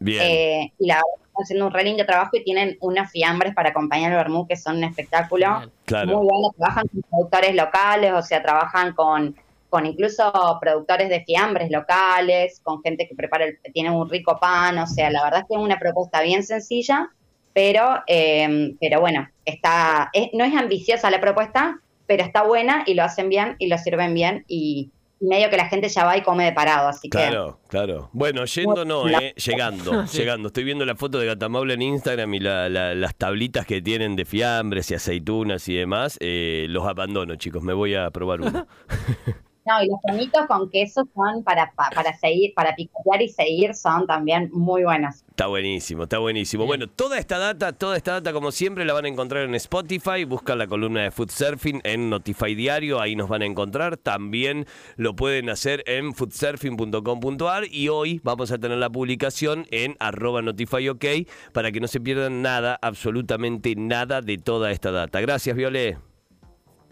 Bien. 0.00 0.22
Eh, 0.22 0.72
y 0.80 0.86
la 0.88 0.94
están 0.96 1.42
haciendo 1.44 1.66
un 1.66 1.72
re 1.72 1.84
lindo 1.84 2.04
trabajo 2.04 2.36
y 2.36 2.42
tienen 2.42 2.76
unas 2.80 3.12
fiambres 3.12 3.54
para 3.54 3.70
acompañar 3.70 4.10
el 4.10 4.18
vermú 4.18 4.48
que 4.48 4.56
son 4.56 4.78
un 4.78 4.84
espectáculo. 4.84 5.70
Claro. 5.84 6.06
Muy 6.06 6.26
bueno, 6.26 6.48
trabajan 6.56 6.88
con 6.88 7.02
productores 7.02 7.54
locales, 7.54 8.12
o 8.12 8.22
sea, 8.22 8.42
trabajan 8.42 8.92
con 8.94 9.36
con 9.70 9.86
incluso 9.86 10.30
productores 10.60 11.08
de 11.08 11.24
fiambres 11.24 11.70
locales, 11.70 12.60
con 12.62 12.82
gente 12.82 13.08
que 13.08 13.14
prepara, 13.14 13.46
el, 13.46 13.58
tiene 13.72 13.90
un 13.90 14.10
rico 14.10 14.38
pan, 14.38 14.76
o 14.78 14.86
sea, 14.86 15.10
la 15.10 15.24
verdad 15.24 15.40
es 15.40 15.46
que 15.48 15.54
es 15.54 15.60
una 15.60 15.78
propuesta 15.78 16.20
bien 16.20 16.42
sencilla, 16.42 17.08
pero, 17.54 18.02
eh, 18.06 18.74
pero 18.78 19.00
bueno, 19.00 19.26
está, 19.44 20.10
no 20.34 20.44
es 20.44 20.54
ambiciosa 20.54 21.10
la 21.10 21.20
propuesta, 21.20 21.80
pero 22.06 22.22
está 22.22 22.42
buena 22.42 22.82
y 22.86 22.94
lo 22.94 23.04
hacen 23.04 23.28
bien 23.28 23.56
y 23.58 23.68
lo 23.68 23.78
sirven 23.78 24.12
bien 24.12 24.44
y, 24.48 24.90
medio 25.20 25.50
que 25.50 25.56
la 25.56 25.68
gente 25.68 25.88
ya 25.88 26.04
va 26.04 26.16
y 26.16 26.22
come 26.22 26.46
de 26.46 26.52
parado, 26.52 26.88
así 26.88 27.08
que... 27.08 27.18
Claro, 27.18 27.60
claro. 27.68 28.08
Bueno, 28.12 28.44
yendo 28.46 28.84
no, 28.84 29.06
eh, 29.08 29.34
llegando, 29.36 30.04
llegando. 30.12 30.48
Estoy 30.48 30.64
viendo 30.64 30.84
la 30.86 30.96
foto 30.96 31.18
de 31.18 31.26
Gatamable 31.26 31.74
en 31.74 31.82
Instagram 31.82 32.32
y 32.34 32.40
las 32.40 33.14
tablitas 33.16 33.66
que 33.66 33.82
tienen 33.82 34.16
de 34.16 34.24
fiambres 34.24 34.90
y 34.90 34.94
aceitunas 34.94 35.68
y 35.68 35.74
demás. 35.74 36.16
Eh, 36.20 36.66
los 36.70 36.86
abandono, 36.86 37.36
chicos, 37.36 37.62
me 37.62 37.74
voy 37.74 37.94
a 37.94 38.10
probar 38.10 38.40
uno. 38.40 38.66
No, 39.66 39.82
y 39.82 39.88
los 39.88 39.98
bonitos 40.02 40.46
con 40.46 40.70
queso 40.70 41.06
son 41.14 41.44
para, 41.44 41.72
para 41.74 42.16
seguir, 42.16 42.52
para 42.54 42.74
picotear 42.74 43.20
y 43.20 43.28
seguir, 43.28 43.74
son 43.74 44.06
también 44.06 44.48
muy 44.52 44.84
buenos. 44.84 45.22
Está 45.28 45.46
buenísimo, 45.46 46.04
está 46.04 46.18
buenísimo. 46.18 46.66
Bueno, 46.66 46.86
toda 46.86 47.18
esta 47.18 47.38
data, 47.38 47.72
toda 47.72 47.96
esta 47.96 48.12
data, 48.12 48.32
como 48.32 48.52
siempre, 48.52 48.84
la 48.84 48.92
van 48.92 49.04
a 49.04 49.08
encontrar 49.08 49.44
en 49.44 49.54
Spotify. 49.54 50.24
Buscan 50.24 50.58
la 50.58 50.66
columna 50.66 51.02
de 51.02 51.10
Food 51.10 51.30
Surfing 51.30 51.80
en 51.84 52.10
Notify 52.10 52.54
Diario, 52.54 53.00
ahí 53.00 53.16
nos 53.16 53.28
van 53.28 53.42
a 53.42 53.46
encontrar. 53.46 53.96
También 53.96 54.66
lo 54.96 55.14
pueden 55.14 55.50
hacer 55.50 55.82
en 55.86 56.14
foodsurfing.com.ar 56.14 57.64
y 57.70 57.88
hoy 57.88 58.20
vamos 58.22 58.52
a 58.52 58.58
tener 58.58 58.78
la 58.78 58.90
publicación 58.90 59.66
en 59.70 59.96
arroba 59.98 60.42
notifyok 60.42 61.04
para 61.52 61.72
que 61.72 61.80
no 61.80 61.86
se 61.86 62.00
pierdan 62.00 62.42
nada, 62.42 62.78
absolutamente 62.80 63.74
nada 63.76 64.20
de 64.20 64.38
toda 64.38 64.70
esta 64.70 64.90
data. 64.90 65.20
Gracias, 65.20 65.56
Viole. 65.56 66.09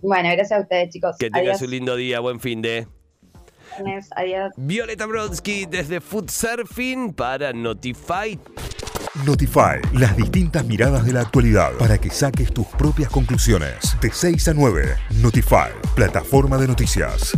Bueno, 0.01 0.29
gracias 0.31 0.53
a 0.53 0.63
ustedes, 0.63 0.91
chicos. 0.91 1.17
Que 1.19 1.31
tengas 1.31 1.61
un 1.63 1.71
lindo 1.71 1.97
día, 1.97 2.21
buen 2.21 2.41
fin 2.41 2.63
de. 2.63 2.87
Adiós. 4.17 4.53
Violeta 4.57 5.07
Brodsky 5.07 5.67
desde 5.67 6.01
Food 6.01 6.31
Surfing 6.31 7.13
para 7.13 7.53
Notify. 7.53 8.39
Notify, 9.25 9.81
las 9.95 10.17
distintas 10.17 10.65
miradas 10.65 11.05
de 11.05 11.13
la 11.13 11.21
actualidad 11.21 11.73
para 11.79 11.99
que 11.99 12.11
saques 12.11 12.53
tus 12.53 12.67
propias 12.67 13.11
conclusiones. 13.11 13.97
De 14.01 14.11
6 14.11 14.49
a 14.49 14.55
9, 14.55 14.97
Notify, 15.23 15.71
plataforma 15.95 16.57
de 16.57 16.69
noticias. 16.69 17.37